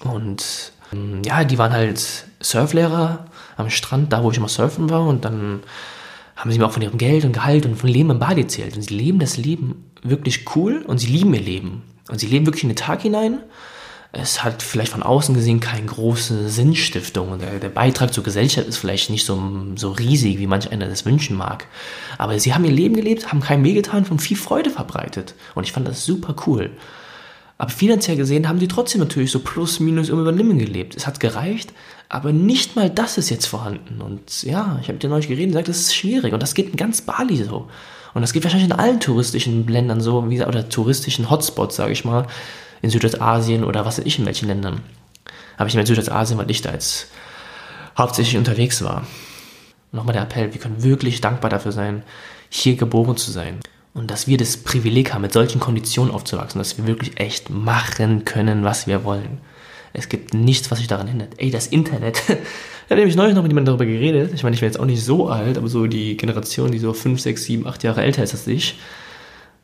Und 0.02 0.74
ähm, 0.94 1.22
ja, 1.24 1.46
die 1.46 1.58
waren 1.58 1.72
halt 1.72 2.26
Surflehrer 2.42 3.26
am 3.56 3.70
Strand, 3.70 4.12
da 4.12 4.24
wo 4.24 4.32
ich 4.32 4.38
immer 4.38 4.50
surfen 4.50 4.90
war. 4.90 5.08
Und 5.08 5.24
dann 5.24 5.62
haben 6.36 6.52
sie 6.52 6.60
mir 6.60 6.66
auch 6.66 6.74
von 6.74 6.82
ihrem 6.82 6.98
Geld 6.98 7.24
und 7.24 7.32
Gehalt 7.32 7.66
und 7.66 7.76
von 7.76 7.90
Leben 7.90 8.10
im 8.10 8.20
Bad 8.20 8.38
erzählt. 8.38 8.76
Und 8.76 8.82
sie 8.82 8.94
leben 8.94 9.20
das 9.20 9.38
Leben 9.38 9.92
wirklich 10.04 10.46
cool 10.56 10.84
und 10.86 10.98
sie 10.98 11.08
lieben 11.08 11.34
ihr 11.34 11.42
Leben. 11.42 11.84
Und 12.10 12.20
sie 12.20 12.28
leben 12.28 12.46
wirklich 12.46 12.64
in 12.64 12.70
den 12.70 12.76
Tag 12.76 13.04
hinein. 13.04 13.40
Es 14.12 14.44
hat 14.44 14.64
vielleicht 14.64 14.92
von 14.92 15.04
außen 15.04 15.36
gesehen 15.36 15.60
keine 15.60 15.86
große 15.86 16.50
Sinnstiftung. 16.50 17.32
Und 17.32 17.42
der, 17.44 17.60
der 17.60 17.70
Beitrag 17.70 18.12
zur 18.12 18.24
Gesellschaft 18.24 18.68
ist 18.68 18.78
vielleicht 18.78 19.12
nicht 19.12 19.26
so, 19.26 19.40
so 19.76 19.92
riesig, 19.92 20.40
wie 20.40 20.48
manch 20.48 20.72
einer 20.72 20.88
das 20.88 21.06
wünschen 21.06 21.38
mag. 21.38 21.68
Aber 22.18 22.40
sie 22.40 22.54
haben 22.54 22.66
ihr 22.66 22.72
Leben 22.72 22.96
gelebt, 22.96 23.32
haben 23.32 23.40
keinem 23.40 23.64
wehgetan 23.64 24.06
und 24.10 24.20
viel 24.20 24.38
Freude 24.38 24.72
verbreitet. 24.72 25.36
Und 25.54 25.64
ich 25.64 25.72
fand 25.72 25.88
das 25.88 26.06
super 26.06 26.36
cool. 26.48 26.72
Aber 27.60 27.70
finanziell 27.70 28.18
gesehen 28.18 28.48
haben 28.48 28.58
die 28.58 28.68
trotzdem 28.70 29.00
natürlich 29.00 29.32
so 29.32 29.40
plus, 29.40 29.80
minus 29.80 30.10
im 30.10 30.20
Übernehmen 30.20 30.58
gelebt. 30.58 30.96
Es 30.96 31.06
hat 31.06 31.20
gereicht, 31.20 31.74
aber 32.08 32.32
nicht 32.32 32.76
mal 32.76 32.90
das 32.90 33.18
ist 33.20 33.30
jetzt 33.30 33.46
vorhanden. 33.46 34.02
Und 34.02 34.44
ja, 34.44 34.80
ich 34.82 34.88
habe 34.88 34.98
dir 34.98 35.10
neulich 35.10 35.28
geredet 35.28 35.48
und 35.48 35.52
gesagt, 35.52 35.68
das 35.68 35.82
ist 35.82 35.96
schwierig. 35.96 36.34
Und 36.34 36.42
das 36.42 36.56
geht 36.56 36.70
in 36.70 36.78
ganz 36.78 37.02
Bali 37.02 37.44
so. 37.44 37.68
Und 38.16 38.22
das 38.22 38.34
geht 38.34 38.44
wahrscheinlich 38.44 38.70
in 38.72 38.76
allen 38.76 39.00
touristischen 39.00 39.68
Ländern 39.68 40.02
so, 40.02 40.20
oder 40.20 40.68
touristischen 40.68 41.30
Hotspots, 41.30 41.76
sage 41.76 41.92
ich 41.92 42.06
mal, 42.06 42.26
in 42.82 42.90
Südostasien 42.90 43.64
oder 43.64 43.86
was 43.86 43.98
weiß 43.98 44.06
ich 44.06 44.20
in 44.20 44.26
welchen 44.26 44.48
Ländern. 44.48 44.82
Aber 45.58 45.68
ich 45.68 45.76
meine 45.76 45.88
Südostasien, 45.88 46.40
weil 46.40 46.50
ich 46.50 46.62
da 46.62 46.72
jetzt 46.72 47.08
hauptsächlich 47.98 48.38
unterwegs 48.38 48.84
war. 48.84 49.06
Nochmal 49.92 50.14
der 50.14 50.24
Appell, 50.24 50.54
wir 50.54 50.62
können 50.62 50.84
wirklich 50.84 51.20
dankbar 51.22 51.50
dafür 51.50 51.72
sein, 51.72 52.04
hier 52.50 52.76
geboren 52.76 53.18
zu 53.18 53.32
sein. 53.32 53.60
Und 53.94 54.12
dass 54.12 54.28
wir 54.28 54.38
das 54.38 54.58
Privileg 54.58 55.14
haben, 55.14 55.24
mit 55.24 55.34
solchen 55.34 55.60
Konditionen 55.60 56.14
aufzuwachsen, 56.14 56.60
dass 56.60 56.78
wir 56.78 56.88
wirklich 56.88 57.20
echt 57.20 57.50
machen 57.50 58.24
können, 58.24 58.64
was 58.64 58.88
wir 58.88 59.04
wollen. 59.04 59.40
Es 59.94 60.08
gibt 60.08 60.34
nichts, 60.34 60.70
was 60.70 60.78
sich 60.78 60.88
daran 60.88 61.08
hindert. 61.08 61.34
Ey, 61.38 61.50
das 61.50 61.68
Internet. 61.68 62.22
da 62.90 62.96
habe 62.96 63.02
ich 63.02 63.16
neulich 63.16 63.36
noch 63.36 63.42
mit 63.42 63.52
jemandem 63.52 63.78
darüber 63.78 63.86
geredet. 63.86 64.32
Ich 64.34 64.44
meine, 64.44 64.54
ich 64.54 64.62
bin 64.62 64.70
jetzt 64.70 64.80
auch 64.80 64.86
nicht 64.86 65.04
so 65.04 65.28
alt, 65.28 65.58
aber 65.58 65.68
so 65.68 65.88
die 65.88 66.16
Generation, 66.16 66.72
die 66.72 66.80
so 66.80 66.94
5, 66.94 67.20
6, 67.20 67.44
7, 67.44 67.68
8 67.68 67.84
Jahre 67.84 68.04
älter 68.04 68.24
ist 68.24 68.34
als 68.34 68.46
ich, 68.48 68.78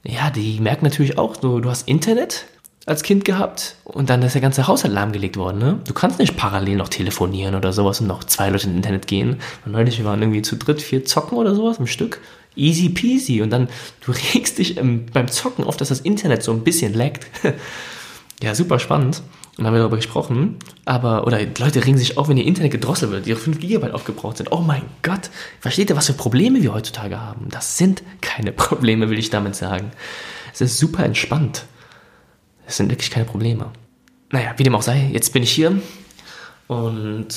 ja, 0.04 0.30
die 0.30 0.60
merken 0.60 0.86
natürlich 0.86 1.18
auch 1.18 1.36
so, 1.40 1.60
du 1.60 1.70
hast 1.70 1.88
Internet 1.88 2.46
als 2.86 3.02
Kind 3.02 3.26
gehabt 3.26 3.76
und 3.84 4.10
dann 4.10 4.22
ist 4.22 4.34
der 4.34 4.42
ganze 4.42 4.68
Haushalt 4.68 4.94
lahmgelegt 4.94 5.38
worden, 5.38 5.58
ne? 5.58 5.80
Du 5.88 5.94
kannst 5.94 6.20
nicht 6.20 6.38
parallel 6.38 6.76
noch 6.76 6.90
telefonieren 6.90 7.56
oder 7.56 7.74
sowas 7.74 8.00
und 8.00 8.08
noch 8.08 8.24
zwei 8.24 8.50
Leute 8.50 8.68
ins 8.68 8.76
Internet 8.76 9.08
gehen. 9.08 9.38
Neulich, 9.66 10.04
waren 10.04 10.22
irgendwie 10.22 10.44
zu 10.44 10.56
dritt, 10.56 10.82
vier 10.82 11.04
zocken 11.04 11.38
oder 11.38 11.56
sowas 11.56 11.80
im 11.80 11.88
Stück 11.88 12.22
easy 12.56 12.90
peasy. 12.90 13.42
Und 13.42 13.50
dann, 13.50 13.68
du 14.06 14.12
regst 14.34 14.58
dich 14.58 14.78
ähm, 14.78 15.06
beim 15.12 15.28
Zocken 15.28 15.66
oft, 15.66 15.80
dass 15.82 15.90
das 15.90 16.02
Internet 16.02 16.44
so 16.44 16.52
ein 16.52 16.64
bisschen 16.64 16.94
laggt. 16.94 17.28
ja, 18.44 18.56
super 18.56 18.80
spannend. 18.80 19.22
Und 19.58 19.60
dann 19.60 19.68
haben 19.68 19.74
wir 19.76 19.80
darüber 19.80 19.96
gesprochen. 19.96 20.58
Aber, 20.84 21.26
oder 21.26 21.40
Leute 21.60 21.86
regen 21.86 21.98
sich 21.98 22.18
auf, 22.18 22.28
wenn 22.28 22.38
ihr 22.38 22.46
Internet 22.46 22.72
gedrosselt 22.72 23.12
wird, 23.12 23.28
ihre 23.28 23.40
5 23.40 23.60
GB 23.60 23.92
aufgebraucht 23.92 24.38
sind. 24.38 24.52
Oh 24.52 24.62
mein 24.62 24.82
Gott, 25.02 25.30
versteht 25.62 25.90
ihr, 25.90 25.96
was 25.96 26.08
für 26.08 26.14
Probleme 26.14 26.62
wir 26.62 26.74
heutzutage 26.74 27.20
haben? 27.20 27.48
Das 27.50 27.78
sind 27.78 28.04
keine 28.22 28.52
Probleme, 28.54 29.10
will 29.10 29.20
ich 29.20 29.30
damit 29.30 29.56
sagen. 29.56 29.92
Es 30.54 30.62
ist 30.62 30.78
super 30.78 31.06
entspannt. 31.06 31.66
Es 32.68 32.78
sind 32.78 32.90
wirklich 32.90 33.12
keine 33.12 33.26
Probleme. 33.26 33.72
Naja, 34.32 34.54
wie 34.58 34.64
dem 34.64 34.76
auch 34.76 34.82
sei, 34.82 35.10
jetzt 35.14 35.34
bin 35.34 35.44
ich 35.44 35.52
hier. 35.52 35.80
Und 36.68 37.28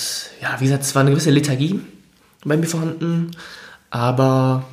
ja, 0.41 0.57
wie 0.59 0.65
gesagt, 0.65 0.85
es 0.85 0.95
war 0.95 1.03
eine 1.03 1.11
gewisse 1.11 1.31
Lethargie 1.31 1.81
bei 2.45 2.57
mir 2.57 2.67
vorhanden. 2.67 3.33
Aber 3.91 4.65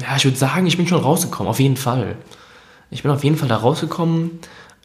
ja, 0.00 0.16
ich 0.16 0.24
würde 0.24 0.36
sagen, 0.36 0.66
ich 0.66 0.76
bin 0.76 0.86
schon 0.86 1.00
rausgekommen, 1.00 1.48
auf 1.50 1.60
jeden 1.60 1.76
Fall. 1.76 2.16
Ich 2.90 3.02
bin 3.02 3.10
auf 3.10 3.24
jeden 3.24 3.36
Fall 3.36 3.48
da 3.48 3.56
rausgekommen. 3.56 4.38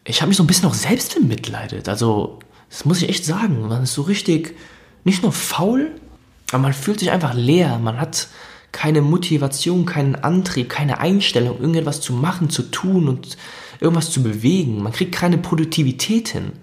Ich 0.04 0.22
habe 0.22 0.30
mich 0.30 0.38
so 0.38 0.44
ein 0.44 0.48
bisschen 0.48 0.70
auch 0.70 0.74
selbst 0.74 1.14
vermitleidet. 1.14 1.90
Also, 1.90 2.40
Das 2.72 2.86
muss 2.86 3.02
ich 3.02 3.10
echt 3.10 3.26
sagen. 3.26 3.68
Man 3.68 3.84
ist 3.84 3.94
so 3.94 4.02
richtig, 4.04 4.56
nicht 5.04 5.24
nur 5.24 5.34
faul, 5.34 5.92
aber 6.52 6.60
man 6.60 6.74
fühlt 6.74 7.00
sich 7.00 7.12
einfach 7.12 7.34
leer. 7.34 7.78
Man 7.78 8.00
hat 8.00 8.28
keine 8.72 9.02
Motivation, 9.02 9.86
keinen 9.86 10.16
Antrieb, 10.16 10.70
keine 10.70 11.00
Einstellung, 11.00 11.60
irgendetwas 11.60 12.00
zu 12.00 12.14
machen, 12.14 12.50
zu 12.50 12.64
tun 12.64 13.10
und 13.10 13.38
irgendwas 13.82 14.12
zu 14.12 14.24
bewegen. 14.24 14.82
Man 14.82 14.94
kriegt 14.94 15.12
keine 15.12 15.38
Produktivität 15.38 16.30
hin. 16.30 16.54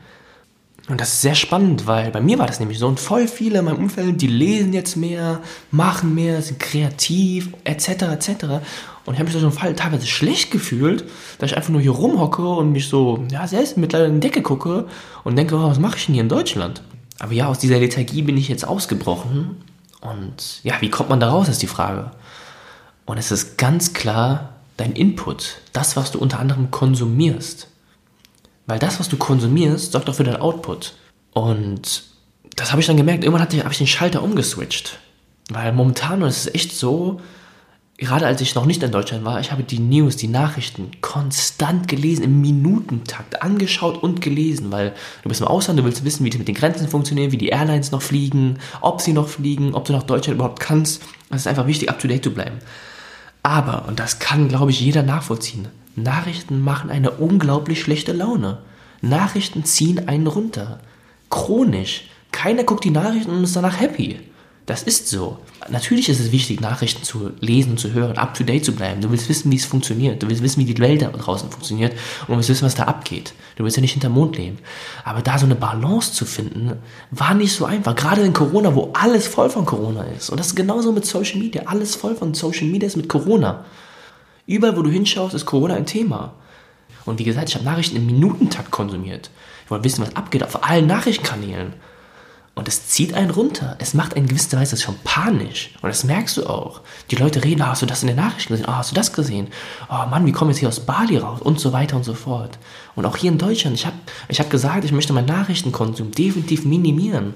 Und 0.88 1.02
das 1.02 1.12
ist 1.12 1.20
sehr 1.20 1.34
spannend, 1.34 1.86
weil 1.86 2.10
bei 2.10 2.20
mir 2.22 2.38
war 2.38 2.46
das 2.46 2.60
nämlich 2.60 2.78
so 2.78 2.88
und 2.88 2.98
voll 2.98 3.28
viele 3.28 3.58
in 3.58 3.66
meinem 3.66 3.76
Umfeld, 3.76 4.22
die 4.22 4.26
lesen 4.26 4.72
jetzt 4.72 4.96
mehr, 4.96 5.42
machen 5.70 6.14
mehr, 6.14 6.40
sind 6.40 6.58
kreativ, 6.58 7.50
etc., 7.64 7.88
etc. 8.04 8.28
Und 9.04 9.12
ich 9.12 9.20
habe 9.20 9.24
mich 9.24 9.34
so 9.34 9.40
schon 9.40 9.76
teilweise 9.76 10.06
schlecht 10.06 10.50
gefühlt, 10.50 11.04
dass 11.38 11.50
ich 11.50 11.56
einfach 11.58 11.68
nur 11.68 11.82
hier 11.82 11.90
rumhocke 11.90 12.48
und 12.48 12.72
mich 12.72 12.88
so, 12.88 13.22
ja, 13.30 13.46
selbst 13.46 13.76
mittlerweile 13.76 14.08
in 14.08 14.20
die 14.20 14.26
Decke 14.28 14.40
gucke 14.40 14.86
und 15.24 15.36
denke, 15.36 15.56
oh, 15.56 15.68
was 15.68 15.78
mache 15.78 15.98
ich 15.98 16.06
denn 16.06 16.14
hier 16.14 16.22
in 16.22 16.30
Deutschland? 16.30 16.82
Aber 17.18 17.32
ja, 17.32 17.48
aus 17.48 17.58
dieser 17.58 17.80
Lethargie 17.80 18.22
bin 18.22 18.38
ich 18.38 18.48
jetzt 18.48 18.66
ausgebrochen 18.66 19.56
und 20.00 20.60
ja, 20.62 20.74
wie 20.80 20.88
kommt 20.88 21.10
man 21.10 21.20
da 21.20 21.28
raus, 21.28 21.48
ist 21.48 21.60
die 21.60 21.66
Frage. 21.66 22.12
Und 23.04 23.18
es 23.18 23.30
ist 23.30 23.58
ganz 23.58 23.92
klar 23.92 24.57
dein 24.78 24.92
Input, 24.92 25.58
das, 25.74 25.96
was 25.96 26.12
du 26.12 26.18
unter 26.18 26.40
anderem 26.40 26.70
konsumierst. 26.70 27.68
Weil 28.66 28.78
das, 28.78 28.98
was 28.98 29.08
du 29.08 29.18
konsumierst, 29.18 29.92
sorgt 29.92 30.08
auch 30.08 30.14
für 30.14 30.24
dein 30.24 30.36
Output. 30.36 30.94
Und 31.32 32.04
das 32.56 32.70
habe 32.70 32.80
ich 32.80 32.86
dann 32.86 32.96
gemerkt. 32.96 33.24
Irgendwann 33.24 33.46
habe 33.46 33.72
ich 33.72 33.78
den 33.78 33.86
Schalter 33.86 34.22
umgeswitcht. 34.22 34.98
Weil 35.50 35.72
momentan, 35.72 36.22
und 36.22 36.28
es 36.28 36.46
ist 36.46 36.54
echt 36.54 36.72
so, 36.76 37.20
gerade 37.96 38.26
als 38.26 38.40
ich 38.40 38.54
noch 38.54 38.66
nicht 38.66 38.82
in 38.82 38.92
Deutschland 38.92 39.24
war, 39.24 39.40
ich 39.40 39.50
habe 39.50 39.62
die 39.62 39.78
News, 39.78 40.16
die 40.16 40.28
Nachrichten 40.28 40.90
konstant 41.00 41.88
gelesen, 41.88 42.22
im 42.22 42.40
Minutentakt 42.40 43.42
angeschaut 43.42 44.02
und 44.02 44.20
gelesen, 44.20 44.70
weil 44.70 44.94
du 45.22 45.28
bist 45.28 45.40
im 45.40 45.48
Ausland, 45.48 45.80
du 45.80 45.84
willst 45.84 46.04
wissen, 46.04 46.24
wie 46.24 46.30
die 46.30 46.38
mit 46.38 46.48
den 46.48 46.54
Grenzen 46.54 46.88
funktionieren, 46.88 47.32
wie 47.32 47.38
die 47.38 47.48
Airlines 47.48 47.90
noch 47.90 48.02
fliegen, 48.02 48.58
ob 48.80 49.00
sie 49.00 49.14
noch 49.14 49.28
fliegen, 49.28 49.74
ob 49.74 49.86
du 49.86 49.92
nach 49.92 50.04
Deutschland 50.04 50.36
überhaupt 50.36 50.60
kannst. 50.60 51.02
Es 51.30 51.42
ist 51.42 51.46
einfach 51.46 51.66
wichtig, 51.66 51.88
up 51.88 51.98
to 51.98 52.06
date 52.06 52.22
zu 52.22 52.30
bleiben. 52.30 52.58
Aber, 53.48 53.88
und 53.88 53.98
das 53.98 54.18
kann, 54.18 54.48
glaube 54.48 54.72
ich, 54.72 54.78
jeder 54.78 55.02
nachvollziehen, 55.02 55.68
Nachrichten 55.96 56.60
machen 56.60 56.90
eine 56.90 57.12
unglaublich 57.12 57.80
schlechte 57.80 58.12
Laune. 58.12 58.58
Nachrichten 59.00 59.64
ziehen 59.64 60.06
einen 60.06 60.26
runter. 60.26 60.80
Chronisch. 61.30 62.10
Keiner 62.30 62.64
guckt 62.64 62.84
die 62.84 62.90
Nachrichten 62.90 63.30
und 63.30 63.44
ist 63.44 63.56
danach 63.56 63.80
happy. 63.80 64.20
Das 64.68 64.82
ist 64.82 65.08
so. 65.08 65.38
Natürlich 65.70 66.10
ist 66.10 66.20
es 66.20 66.30
wichtig, 66.30 66.60
Nachrichten 66.60 67.02
zu 67.02 67.30
lesen, 67.40 67.78
zu 67.78 67.94
hören, 67.94 68.18
up 68.18 68.34
to 68.34 68.44
date 68.44 68.66
zu 68.66 68.72
bleiben. 68.72 69.00
Du 69.00 69.10
willst 69.10 69.30
wissen, 69.30 69.50
wie 69.50 69.56
es 69.56 69.64
funktioniert. 69.64 70.22
Du 70.22 70.28
willst 70.28 70.42
wissen, 70.42 70.60
wie 70.60 70.66
die 70.66 70.78
Welt 70.78 71.00
da 71.00 71.08
draußen 71.08 71.50
funktioniert. 71.50 71.92
Und 71.92 72.28
du 72.28 72.36
willst 72.36 72.50
wissen, 72.50 72.66
was 72.66 72.74
da 72.74 72.82
abgeht. 72.82 73.32
Du 73.56 73.64
willst 73.64 73.78
ja 73.78 73.80
nicht 73.80 73.92
hinterm 73.92 74.12
Mond 74.12 74.36
leben. 74.36 74.58
Aber 75.04 75.22
da 75.22 75.38
so 75.38 75.46
eine 75.46 75.54
Balance 75.54 76.12
zu 76.12 76.26
finden, 76.26 76.74
war 77.10 77.32
nicht 77.32 77.54
so 77.54 77.64
einfach. 77.64 77.96
Gerade 77.96 78.20
in 78.20 78.34
Corona, 78.34 78.74
wo 78.74 78.90
alles 78.92 79.26
voll 79.26 79.48
von 79.48 79.64
Corona 79.64 80.02
ist. 80.02 80.28
Und 80.28 80.38
das 80.38 80.48
ist 80.48 80.54
genauso 80.54 80.92
mit 80.92 81.06
Social 81.06 81.38
Media. 81.38 81.62
Alles 81.64 81.96
voll 81.96 82.14
von 82.14 82.34
Social 82.34 82.66
Media 82.66 82.88
ist 82.88 82.96
mit 82.98 83.08
Corona. 83.08 83.64
Überall, 84.46 84.76
wo 84.76 84.82
du 84.82 84.90
hinschaust, 84.90 85.32
ist 85.32 85.46
Corona 85.46 85.76
ein 85.76 85.86
Thema. 85.86 86.34
Und 87.06 87.20
wie 87.20 87.24
gesagt, 87.24 87.48
ich 87.48 87.54
habe 87.54 87.64
Nachrichten 87.64 87.96
im 87.96 88.04
Minutentakt 88.04 88.70
konsumiert. 88.70 89.30
Ich 89.64 89.70
wollte 89.70 89.84
wissen, 89.84 90.02
was 90.02 90.14
abgeht 90.14 90.44
auf 90.44 90.62
allen 90.68 90.86
Nachrichtenkanälen. 90.86 91.72
Und 92.68 92.74
es 92.74 92.86
zieht 92.86 93.14
einen 93.14 93.30
runter. 93.30 93.76
Es 93.78 93.94
macht 93.94 94.14
einen 94.14 94.26
gewisser 94.26 94.60
Weise 94.60 94.76
schon 94.76 94.98
panisch. 95.02 95.70
Und 95.80 95.88
das 95.88 96.04
merkst 96.04 96.36
du 96.36 96.46
auch. 96.46 96.82
Die 97.10 97.16
Leute 97.16 97.42
reden, 97.42 97.62
ah, 97.62 97.68
hast 97.68 97.80
du 97.80 97.86
das 97.86 98.02
in 98.02 98.08
den 98.08 98.16
Nachrichten 98.16 98.52
gesehen? 98.52 98.68
Ah, 98.68 98.76
hast 98.76 98.90
du 98.90 98.94
das 98.94 99.14
gesehen? 99.14 99.46
Oh 99.88 100.04
Mann, 100.10 100.26
wie 100.26 100.32
kommen 100.32 100.50
wir 100.50 100.52
jetzt 100.52 100.58
hier 100.60 100.68
aus 100.68 100.80
Bali 100.80 101.16
raus? 101.16 101.40
Und 101.40 101.58
so 101.60 101.72
weiter 101.72 101.96
und 101.96 102.04
so 102.04 102.12
fort. 102.12 102.58
Und 102.94 103.06
auch 103.06 103.16
hier 103.16 103.32
in 103.32 103.38
Deutschland, 103.38 103.74
ich 103.74 103.86
habe 103.86 103.96
ich 104.28 104.38
hab 104.38 104.50
gesagt, 104.50 104.84
ich 104.84 104.92
möchte 104.92 105.14
meinen 105.14 105.28
Nachrichtenkonsum 105.28 106.10
definitiv 106.10 106.66
minimieren. 106.66 107.32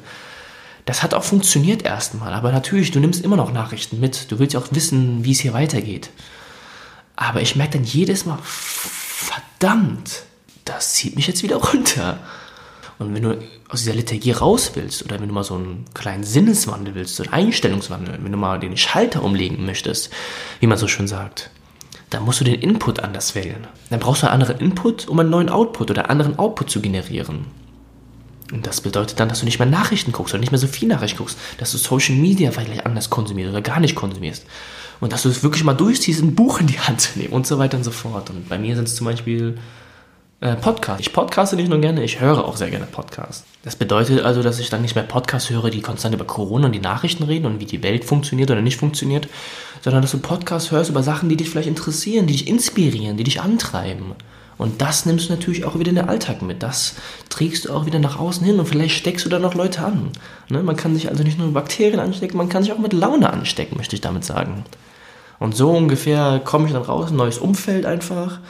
Das 0.84 1.02
hat 1.02 1.14
auch 1.14 1.24
funktioniert 1.24 1.82
erstmal. 1.82 2.34
Aber 2.34 2.52
natürlich, 2.52 2.90
du 2.90 3.00
nimmst 3.00 3.24
immer 3.24 3.36
noch 3.36 3.54
Nachrichten 3.54 4.00
mit. 4.00 4.30
Du 4.30 4.38
willst 4.38 4.52
ja 4.52 4.60
auch 4.60 4.68
wissen, 4.72 5.24
wie 5.24 5.32
es 5.32 5.40
hier 5.40 5.54
weitergeht. 5.54 6.10
Aber 7.16 7.40
ich 7.40 7.56
merke 7.56 7.78
dann 7.78 7.84
jedes 7.84 8.26
Mal, 8.26 8.38
verdammt, 8.42 10.24
das 10.66 10.92
zieht 10.92 11.16
mich 11.16 11.26
jetzt 11.26 11.42
wieder 11.42 11.56
runter. 11.72 12.18
Und 12.98 13.14
wenn 13.14 13.22
du 13.22 13.38
aus 13.68 13.80
dieser 13.80 13.94
Lethargie 13.94 14.32
raus 14.32 14.72
willst 14.74 15.04
oder 15.04 15.20
wenn 15.20 15.28
du 15.28 15.34
mal 15.34 15.44
so 15.44 15.54
einen 15.54 15.84
kleinen 15.94 16.24
Sinneswandel 16.24 16.94
willst, 16.94 17.16
so 17.16 17.22
einen 17.24 17.32
Einstellungswandel, 17.32 18.18
wenn 18.22 18.32
du 18.32 18.38
mal 18.38 18.60
den 18.60 18.76
Schalter 18.76 19.22
umlegen 19.22 19.64
möchtest, 19.64 20.10
wie 20.60 20.66
man 20.66 20.78
so 20.78 20.86
schön 20.86 21.08
sagt, 21.08 21.50
dann 22.10 22.24
musst 22.24 22.40
du 22.40 22.44
den 22.44 22.60
Input 22.60 23.00
anders 23.00 23.34
wählen. 23.34 23.66
Dann 23.90 24.00
brauchst 24.00 24.22
du 24.22 24.26
einen 24.26 24.40
anderen 24.40 24.58
Input, 24.58 25.08
um 25.08 25.18
einen 25.18 25.30
neuen 25.30 25.48
Output 25.48 25.90
oder 25.90 26.02
einen 26.02 26.10
anderen 26.10 26.38
Output 26.38 26.70
zu 26.70 26.80
generieren. 26.80 27.46
Und 28.52 28.66
das 28.66 28.82
bedeutet 28.82 29.18
dann, 29.18 29.30
dass 29.30 29.40
du 29.40 29.46
nicht 29.46 29.58
mehr 29.58 29.68
Nachrichten 29.68 30.12
guckst 30.12 30.34
oder 30.34 30.40
nicht 30.40 30.52
mehr 30.52 30.58
so 30.58 30.66
viel 30.66 30.88
Nachrichten 30.88 31.18
guckst, 31.18 31.38
dass 31.56 31.72
du 31.72 31.78
Social 31.78 32.14
Media 32.14 32.50
vielleicht 32.50 32.84
anders 32.84 33.08
konsumierst 33.08 33.50
oder 33.50 33.62
gar 33.62 33.80
nicht 33.80 33.94
konsumierst. 33.94 34.44
Und 35.00 35.12
dass 35.12 35.22
du 35.22 35.30
es 35.30 35.42
wirklich 35.42 35.64
mal 35.64 35.72
durchziehst, 35.72 36.22
ein 36.22 36.34
Buch 36.34 36.60
in 36.60 36.66
die 36.66 36.78
Hand 36.78 37.00
zu 37.00 37.18
nehmen 37.18 37.32
und 37.32 37.46
so 37.46 37.58
weiter 37.58 37.78
und 37.78 37.84
so 37.84 37.90
fort. 37.90 38.28
Und 38.28 38.48
bei 38.48 38.58
mir 38.58 38.76
sind 38.76 38.86
es 38.86 38.94
zum 38.94 39.06
Beispiel 39.06 39.58
äh, 40.42 40.56
Podcast. 40.56 41.00
Ich 41.00 41.12
podcaste 41.12 41.54
nicht 41.56 41.68
nur 41.68 41.80
gerne, 41.80 42.02
ich 42.02 42.20
höre 42.20 42.44
auch 42.44 42.56
sehr 42.56 42.68
gerne 42.68 42.86
Podcasts. 42.86 43.44
Das 43.62 43.76
bedeutet 43.76 44.24
also, 44.24 44.42
dass 44.42 44.58
ich 44.58 44.70
dann 44.70 44.82
nicht 44.82 44.96
mehr 44.96 45.04
Podcasts 45.04 45.48
höre, 45.48 45.70
die 45.70 45.80
konstant 45.80 46.14
über 46.14 46.24
Corona 46.24 46.66
und 46.66 46.72
die 46.72 46.80
Nachrichten 46.80 47.22
reden 47.22 47.46
und 47.46 47.60
wie 47.60 47.64
die 47.64 47.82
Welt 47.82 48.04
funktioniert 48.04 48.50
oder 48.50 48.60
nicht 48.60 48.76
funktioniert, 48.76 49.28
sondern 49.82 50.02
dass 50.02 50.10
du 50.10 50.18
Podcasts 50.18 50.72
hörst 50.72 50.90
über 50.90 51.04
Sachen, 51.04 51.28
die 51.28 51.36
dich 51.36 51.48
vielleicht 51.48 51.68
interessieren, 51.68 52.26
die 52.26 52.32
dich 52.32 52.48
inspirieren, 52.48 53.16
die 53.16 53.24
dich 53.24 53.40
antreiben. 53.40 54.16
Und 54.58 54.80
das 54.80 55.06
nimmst 55.06 55.28
du 55.28 55.32
natürlich 55.32 55.64
auch 55.64 55.78
wieder 55.78 55.90
in 55.90 55.96
den 55.96 56.08
Alltag 56.08 56.42
mit. 56.42 56.62
Das 56.62 56.96
trägst 57.28 57.64
du 57.64 57.72
auch 57.72 57.86
wieder 57.86 58.00
nach 58.00 58.18
außen 58.18 58.44
hin 58.44 58.58
und 58.58 58.66
vielleicht 58.66 58.96
steckst 58.96 59.24
du 59.24 59.30
da 59.30 59.38
noch 59.38 59.54
Leute 59.54 59.84
an. 59.84 60.10
Ne? 60.48 60.62
Man 60.62 60.76
kann 60.76 60.94
sich 60.94 61.08
also 61.08 61.22
nicht 61.22 61.38
nur 61.38 61.46
mit 61.46 61.54
Bakterien 61.54 62.00
anstecken, 62.00 62.36
man 62.36 62.48
kann 62.48 62.64
sich 62.64 62.72
auch 62.72 62.78
mit 62.78 62.92
Laune 62.92 63.32
anstecken, 63.32 63.76
möchte 63.76 63.94
ich 63.94 64.02
damit 64.02 64.24
sagen. 64.24 64.64
Und 65.38 65.56
so 65.56 65.70
ungefähr 65.70 66.40
komme 66.44 66.66
ich 66.66 66.72
dann 66.72 66.82
raus, 66.82 67.10
ein 67.10 67.16
neues 67.16 67.38
Umfeld 67.38 67.86
einfach 67.86 68.40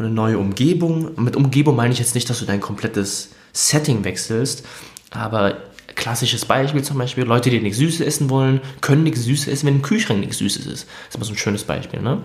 eine 0.00 0.10
neue 0.10 0.38
Umgebung. 0.38 1.10
Mit 1.22 1.36
Umgebung 1.36 1.76
meine 1.76 1.92
ich 1.92 1.98
jetzt 1.98 2.14
nicht, 2.14 2.28
dass 2.28 2.40
du 2.40 2.46
dein 2.46 2.60
komplettes 2.60 3.30
Setting 3.52 4.04
wechselst, 4.04 4.66
aber 5.10 5.58
klassisches 5.94 6.44
Beispiel 6.44 6.82
zum 6.82 6.98
Beispiel, 6.98 7.24
Leute, 7.24 7.50
die 7.50 7.60
nichts 7.60 7.78
Süßes 7.78 8.00
essen 8.00 8.30
wollen, 8.30 8.60
können 8.80 9.02
nichts 9.02 9.24
Süßes 9.24 9.48
essen, 9.48 9.66
wenn 9.66 9.76
im 9.76 9.82
Kühlschrank 9.82 10.20
nichts 10.20 10.38
Süßes 10.38 10.66
ist. 10.66 10.84
Das 10.84 11.08
ist 11.08 11.14
immer 11.16 11.24
so 11.24 11.32
ein 11.32 11.38
schönes 11.38 11.64
Beispiel, 11.64 12.00
ne? 12.00 12.22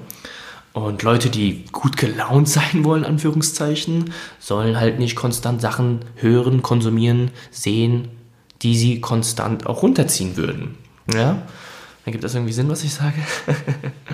Und 0.73 1.03
Leute, 1.03 1.29
die 1.29 1.63
gut 1.71 1.95
gelaunt 1.95 2.49
sein 2.49 2.83
wollen, 2.83 3.05
Anführungszeichen, 3.05 4.11
sollen 4.39 4.79
halt 4.79 4.99
nicht 4.99 5.15
konstant 5.15 5.61
Sachen 5.61 6.01
hören, 6.15 6.61
konsumieren, 6.61 7.31
sehen, 7.51 8.09
die 8.61 8.75
sie 8.77 9.01
konstant 9.01 9.67
auch 9.67 9.83
runterziehen 9.83 10.37
würden. 10.37 10.77
Ja? 11.13 11.41
Dann 12.03 12.11
gibt 12.11 12.23
das 12.23 12.35
irgendwie 12.35 12.53
Sinn, 12.53 12.69
was 12.69 12.83
ich 12.83 12.93
sage? 12.93 13.15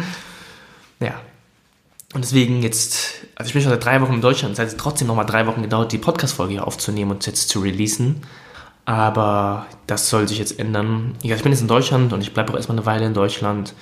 ja, 1.00 1.20
und 2.14 2.24
deswegen 2.24 2.62
jetzt, 2.62 3.26
also 3.36 3.48
ich 3.48 3.54
bin 3.54 3.62
schon 3.62 3.72
seit 3.72 3.86
drei 3.86 4.02
Wochen 4.02 4.16
in 4.16 4.22
Deutschland, 4.22 4.58
es 4.58 4.60
hat 4.60 4.78
trotzdem 4.78 5.08
nochmal 5.08 5.26
drei 5.26 5.48
Wochen 5.48 5.62
gedauert, 5.62 5.92
die 5.92 5.98
Podcast-Folge 5.98 6.54
hier 6.54 6.68
aufzunehmen 6.68 7.12
und 7.12 7.26
jetzt 7.26 7.50
zu 7.50 7.60
releasen. 7.62 8.22
Aber 8.84 9.68
das 9.88 10.10
soll 10.10 10.28
sich 10.28 10.40
jetzt 10.40 10.60
ändern. 10.60 11.16
Ja, 11.22 11.36
ich 11.36 11.44
bin 11.44 11.52
jetzt 11.52 11.62
in 11.62 11.68
Deutschland 11.68 12.12
und 12.14 12.22
ich 12.22 12.34
bleibe 12.34 12.52
auch 12.52 12.58
erstmal 12.58 12.78
eine 12.78 12.86
Weile 12.86 13.06
in 13.06 13.14
Deutschland. 13.14 13.74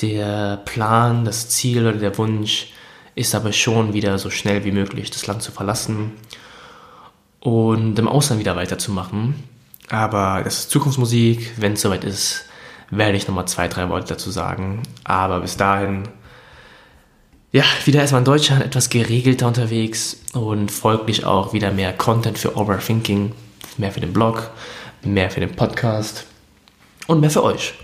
Der 0.00 0.58
Plan, 0.64 1.24
das 1.24 1.48
Ziel 1.50 1.86
oder 1.86 1.98
der 1.98 2.16
Wunsch 2.16 2.72
ist 3.14 3.34
aber 3.34 3.52
schon 3.52 3.92
wieder 3.92 4.18
so 4.18 4.30
schnell 4.30 4.64
wie 4.64 4.72
möglich 4.72 5.10
das 5.10 5.26
Land 5.26 5.42
zu 5.42 5.52
verlassen 5.52 6.12
und 7.40 7.98
im 7.98 8.08
Ausland 8.08 8.40
wieder 8.40 8.56
weiterzumachen. 8.56 9.34
Aber 9.90 10.40
das 10.42 10.60
ist 10.60 10.70
Zukunftsmusik. 10.70 11.52
Wenn 11.58 11.74
es 11.74 11.82
soweit 11.82 12.04
ist, 12.04 12.44
werde 12.90 13.16
ich 13.16 13.28
nochmal 13.28 13.46
zwei, 13.46 13.68
drei 13.68 13.88
Worte 13.90 14.14
dazu 14.14 14.30
sagen. 14.30 14.82
Aber 15.04 15.40
bis 15.40 15.58
dahin 15.58 16.08
ja, 17.52 17.64
wieder 17.84 18.00
erstmal 18.00 18.22
in 18.22 18.24
Deutschland 18.24 18.64
etwas 18.64 18.88
geregelter 18.88 19.46
unterwegs 19.46 20.16
und 20.32 20.70
folglich 20.70 21.24
auch 21.26 21.52
wieder 21.52 21.70
mehr 21.70 21.92
Content 21.92 22.38
für 22.38 22.56
Overthinking, 22.56 23.32
mehr 23.76 23.92
für 23.92 24.00
den 24.00 24.14
Blog, 24.14 24.50
mehr 25.02 25.30
für 25.30 25.40
den 25.40 25.54
Podcast 25.54 26.24
und 27.06 27.20
mehr 27.20 27.30
für 27.30 27.44
euch. 27.44 27.74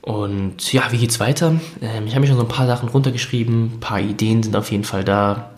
Und 0.00 0.72
ja, 0.72 0.90
wie 0.90 0.96
geht's 0.96 1.20
weiter? 1.20 1.60
Ähm, 1.82 2.06
ich 2.06 2.14
habe 2.14 2.20
mir 2.20 2.28
schon 2.28 2.38
so 2.38 2.42
ein 2.42 2.48
paar 2.48 2.66
Sachen 2.66 2.88
runtergeschrieben, 2.88 3.74
ein 3.74 3.80
paar 3.80 4.00
Ideen 4.00 4.42
sind 4.42 4.56
auf 4.56 4.70
jeden 4.70 4.84
Fall 4.84 5.04
da. 5.04 5.50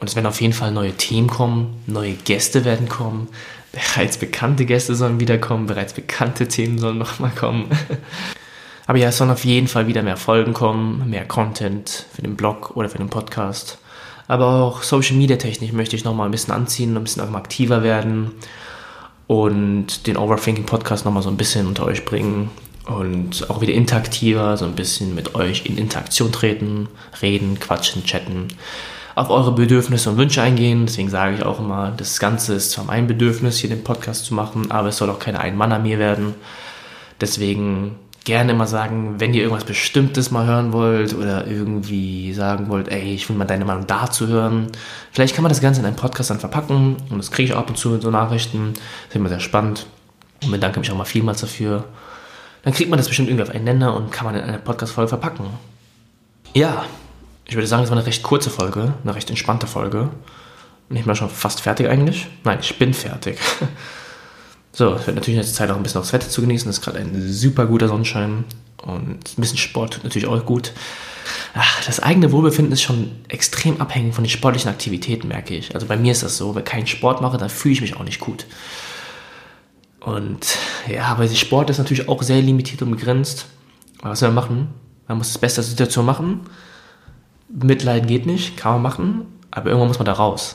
Und 0.00 0.08
es 0.08 0.16
werden 0.16 0.26
auf 0.26 0.40
jeden 0.40 0.54
Fall 0.54 0.72
neue 0.72 0.92
Themen 0.92 1.28
kommen, 1.28 1.82
neue 1.86 2.14
Gäste 2.14 2.64
werden 2.64 2.88
kommen, 2.88 3.28
bereits 3.72 4.16
bekannte 4.16 4.64
Gäste 4.64 4.94
sollen 4.94 5.20
wiederkommen, 5.20 5.66
bereits 5.66 5.92
bekannte 5.92 6.48
Themen 6.48 6.78
sollen 6.78 6.96
nochmal 6.96 7.32
kommen. 7.32 7.68
Aber 8.88 8.96
ja, 8.96 9.08
es 9.08 9.18
sollen 9.18 9.30
auf 9.30 9.44
jeden 9.44 9.68
Fall 9.68 9.86
wieder 9.86 10.02
mehr 10.02 10.16
Folgen 10.16 10.54
kommen, 10.54 11.10
mehr 11.10 11.28
Content 11.28 12.06
für 12.10 12.22
den 12.22 12.36
Blog 12.36 12.74
oder 12.74 12.88
für 12.88 12.96
den 12.96 13.10
Podcast. 13.10 13.76
Aber 14.28 14.46
auch 14.62 14.82
Social 14.82 15.14
Media 15.14 15.36
technisch 15.36 15.72
möchte 15.72 15.94
ich 15.94 16.04
nochmal 16.04 16.26
ein 16.26 16.30
bisschen 16.30 16.54
anziehen, 16.54 16.96
ein 16.96 17.04
bisschen 17.04 17.34
aktiver 17.34 17.82
werden 17.82 18.30
und 19.26 20.06
den 20.06 20.16
Overthinking 20.16 20.64
Podcast 20.64 21.04
nochmal 21.04 21.22
so 21.22 21.28
ein 21.28 21.36
bisschen 21.36 21.66
unter 21.66 21.84
euch 21.84 22.06
bringen 22.06 22.50
und 22.86 23.50
auch 23.50 23.60
wieder 23.60 23.74
interaktiver, 23.74 24.56
so 24.56 24.64
ein 24.64 24.74
bisschen 24.74 25.14
mit 25.14 25.34
euch 25.34 25.66
in 25.66 25.76
Interaktion 25.76 26.32
treten, 26.32 26.88
reden, 27.20 27.60
quatschen, 27.60 28.04
chatten. 28.04 28.48
auf 29.14 29.28
eure 29.28 29.52
Bedürfnisse 29.52 30.08
und 30.08 30.16
Wünsche 30.16 30.40
eingehen. 30.40 30.86
Deswegen 30.86 31.10
sage 31.10 31.34
ich 31.36 31.42
auch 31.42 31.58
immer, 31.58 31.92
das 31.94 32.18
Ganze 32.20 32.54
ist 32.54 32.70
zwar 32.70 32.86
mein 32.86 33.06
Bedürfnis, 33.06 33.58
hier 33.58 33.68
den 33.68 33.84
Podcast 33.84 34.24
zu 34.24 34.32
machen, 34.32 34.70
aber 34.70 34.88
es 34.88 34.96
soll 34.96 35.10
auch 35.10 35.18
keine 35.18 35.40
Ein-Mann-Armee 35.40 35.98
werden. 35.98 36.34
Deswegen 37.20 37.96
gerne 38.28 38.52
immer 38.52 38.66
sagen, 38.66 39.14
wenn 39.18 39.32
ihr 39.32 39.40
irgendwas 39.40 39.64
Bestimmtes 39.64 40.30
mal 40.30 40.44
hören 40.44 40.74
wollt 40.74 41.14
oder 41.14 41.46
irgendwie 41.46 42.34
sagen 42.34 42.68
wollt, 42.68 42.88
ey, 42.88 43.14
ich 43.14 43.26
will 43.26 43.36
mal 43.36 43.46
deine 43.46 43.64
Meinung 43.64 43.86
dazu 43.86 44.26
hören. 44.26 44.70
Vielleicht 45.12 45.34
kann 45.34 45.42
man 45.42 45.48
das 45.48 45.62
Ganze 45.62 45.80
in 45.80 45.86
einen 45.86 45.96
Podcast 45.96 46.28
dann 46.28 46.38
verpacken 46.38 46.96
und 47.08 47.16
das 47.16 47.30
kriege 47.30 47.48
ich 47.48 47.54
auch 47.54 47.60
ab 47.60 47.70
und 47.70 47.78
zu 47.78 47.94
in 47.94 48.02
so 48.02 48.10
Nachrichten. 48.10 48.74
Das 48.74 48.82
ist 49.08 49.16
immer 49.16 49.30
sehr 49.30 49.40
spannend 49.40 49.86
und 50.42 50.50
bedanke 50.50 50.78
mich 50.78 50.90
auch 50.92 50.96
mal 50.96 51.06
vielmals 51.06 51.40
dafür. 51.40 51.84
Dann 52.64 52.74
kriegt 52.74 52.90
man 52.90 52.98
das 52.98 53.08
bestimmt 53.08 53.30
irgendwie 53.30 53.44
auf 53.44 53.50
einen 53.50 53.64
Nenner 53.64 53.96
und 53.96 54.12
kann 54.12 54.26
man 54.26 54.34
in 54.34 54.42
eine 54.42 54.58
Podcast-Folge 54.58 55.08
verpacken. 55.08 55.46
Ja, 56.52 56.84
ich 57.46 57.54
würde 57.54 57.66
sagen, 57.66 57.84
es 57.84 57.88
war 57.88 57.96
eine 57.96 58.06
recht 58.06 58.22
kurze 58.22 58.50
Folge, 58.50 58.92
eine 59.04 59.14
recht 59.14 59.30
entspannte 59.30 59.66
Folge. 59.66 60.10
Ich 60.90 61.02
bin 61.02 61.16
schon 61.16 61.30
fast 61.30 61.62
fertig 61.62 61.88
eigentlich. 61.88 62.26
Nein, 62.44 62.58
ich 62.60 62.78
bin 62.78 62.92
fertig. 62.92 63.38
So, 64.78 64.94
es 64.94 65.08
wird 65.08 65.16
natürlich 65.16 65.40
jetzt 65.40 65.56
Zeit 65.56 65.72
auch 65.72 65.76
ein 65.76 65.82
bisschen 65.82 66.00
aufs 66.00 66.12
Wetter 66.12 66.28
zu 66.28 66.40
genießen. 66.40 66.70
Es 66.70 66.78
ist 66.78 66.84
gerade 66.84 67.00
ein 67.00 67.32
super 67.32 67.66
guter 67.66 67.88
Sonnenschein 67.88 68.44
und 68.80 68.96
ein 68.96 69.40
bisschen 69.40 69.58
Sport 69.58 69.94
tut 69.94 70.04
natürlich 70.04 70.28
auch 70.28 70.46
gut. 70.46 70.70
Ach, 71.52 71.84
das 71.84 71.98
eigene 71.98 72.30
Wohlbefinden 72.30 72.72
ist 72.72 72.82
schon 72.82 73.10
extrem 73.26 73.80
abhängig 73.80 74.14
von 74.14 74.22
den 74.22 74.30
sportlichen 74.30 74.70
Aktivitäten, 74.70 75.26
merke 75.26 75.56
ich. 75.56 75.74
Also 75.74 75.88
bei 75.88 75.96
mir 75.96 76.12
ist 76.12 76.22
das 76.22 76.36
so, 76.36 76.54
wenn 76.54 76.62
ich 76.62 76.68
keinen 76.68 76.86
Sport 76.86 77.20
mache, 77.20 77.38
dann 77.38 77.50
fühle 77.50 77.72
ich 77.72 77.80
mich 77.80 77.96
auch 77.96 78.04
nicht 78.04 78.20
gut. 78.20 78.46
Und 79.98 80.56
ja, 80.88 81.12
der 81.16 81.26
Sport 81.34 81.70
ist 81.70 81.78
natürlich 81.78 82.08
auch 82.08 82.22
sehr 82.22 82.40
limitiert 82.40 82.80
und 82.80 82.92
begrenzt. 82.92 83.46
Aber 84.00 84.10
was 84.10 84.20
soll 84.20 84.28
man 84.28 84.44
machen? 84.44 84.68
Man 85.08 85.18
muss 85.18 85.32
das 85.32 85.38
Beste 85.38 85.60
aus 85.60 85.66
der 85.66 85.70
Situation 85.70 86.06
machen. 86.06 86.42
Mitleiden 87.48 88.06
geht 88.06 88.26
nicht, 88.26 88.56
kann 88.56 88.74
man 88.74 88.82
machen, 88.82 89.26
aber 89.50 89.70
irgendwann 89.70 89.88
muss 89.88 89.98
man 89.98 90.06
da 90.06 90.12
raus. 90.12 90.54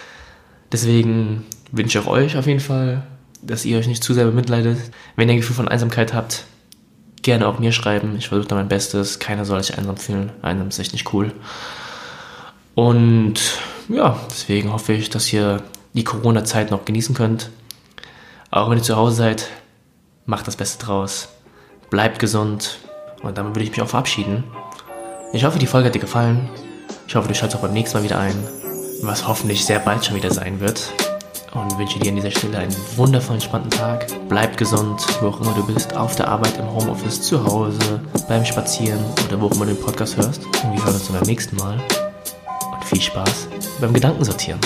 Deswegen 0.72 1.46
wünsche 1.72 1.98
ich 1.98 2.04
auch 2.04 2.10
euch 2.10 2.36
auf 2.36 2.46
jeden 2.46 2.60
Fall 2.60 3.02
dass 3.42 3.64
ihr 3.64 3.78
euch 3.78 3.86
nicht 3.86 4.02
zu 4.02 4.14
sehr 4.14 4.24
bemitleidet. 4.24 4.78
Wenn 5.16 5.28
ihr 5.28 5.34
ein 5.34 5.40
Gefühl 5.40 5.56
von 5.56 5.68
Einsamkeit 5.68 6.14
habt, 6.14 6.44
gerne 7.22 7.46
auch 7.48 7.58
mir 7.58 7.72
schreiben. 7.72 8.16
Ich 8.16 8.28
versuche 8.28 8.48
da 8.48 8.54
mein 8.54 8.68
Bestes. 8.68 9.18
Keiner 9.18 9.44
soll 9.44 9.62
sich 9.62 9.76
einsam 9.76 9.96
fühlen. 9.96 10.32
Einsam 10.42 10.68
ist 10.68 10.78
echt 10.78 10.92
nicht 10.92 11.12
cool. 11.12 11.32
Und 12.74 13.40
ja, 13.88 14.18
deswegen 14.30 14.72
hoffe 14.72 14.92
ich, 14.92 15.10
dass 15.10 15.32
ihr 15.32 15.62
die 15.92 16.04
Corona-Zeit 16.04 16.70
noch 16.70 16.84
genießen 16.84 17.14
könnt. 17.14 17.50
Auch 18.50 18.70
wenn 18.70 18.78
ihr 18.78 18.84
zu 18.84 18.96
Hause 18.96 19.16
seid, 19.16 19.48
macht 20.24 20.46
das 20.46 20.56
Beste 20.56 20.84
draus. 20.84 21.28
Bleibt 21.90 22.18
gesund. 22.18 22.78
Und 23.22 23.38
damit 23.38 23.54
würde 23.54 23.64
ich 23.64 23.70
mich 23.70 23.82
auch 23.82 23.88
verabschieden. 23.88 24.44
Ich 25.32 25.44
hoffe, 25.44 25.58
die 25.58 25.66
Folge 25.66 25.86
hat 25.86 25.94
dir 25.94 26.00
gefallen. 26.00 26.48
Ich 27.08 27.16
hoffe, 27.16 27.28
du 27.28 27.34
schaltest 27.34 27.58
auch 27.58 27.62
beim 27.62 27.72
nächsten 27.72 27.98
Mal 27.98 28.04
wieder 28.04 28.18
ein. 28.18 28.36
Was 29.02 29.26
hoffentlich 29.26 29.64
sehr 29.64 29.78
bald 29.78 30.04
schon 30.04 30.16
wieder 30.16 30.32
sein 30.32 30.60
wird 30.60 30.92
und 31.56 31.78
wünsche 31.78 31.98
dir 31.98 32.10
an 32.10 32.16
dieser 32.16 32.30
Stelle 32.30 32.58
einen 32.58 32.74
wundervollen, 32.96 33.40
spannenden 33.40 33.78
Tag. 33.78 34.06
Bleib 34.28 34.56
gesund, 34.56 35.04
wo 35.20 35.28
auch 35.28 35.40
immer 35.40 35.52
du 35.54 35.66
bist, 35.66 35.96
auf 35.96 36.16
der 36.16 36.28
Arbeit, 36.28 36.58
im 36.58 36.70
Homeoffice, 36.70 37.22
zu 37.22 37.44
Hause, 37.44 38.00
beim 38.28 38.44
Spazieren 38.44 39.00
oder 39.26 39.40
wo 39.40 39.46
auch 39.46 39.52
immer 39.52 39.66
du 39.66 39.74
den 39.74 39.82
Podcast 39.82 40.16
hörst. 40.16 40.44
Und 40.44 40.72
wir 40.72 40.84
hören 40.84 40.94
uns 40.94 41.06
dann 41.08 41.18
beim 41.18 41.26
nächsten 41.26 41.56
Mal. 41.56 41.78
Und 42.72 42.84
viel 42.84 43.00
Spaß 43.00 43.48
beim 43.80 43.92
Gedankensortieren. 43.92 44.60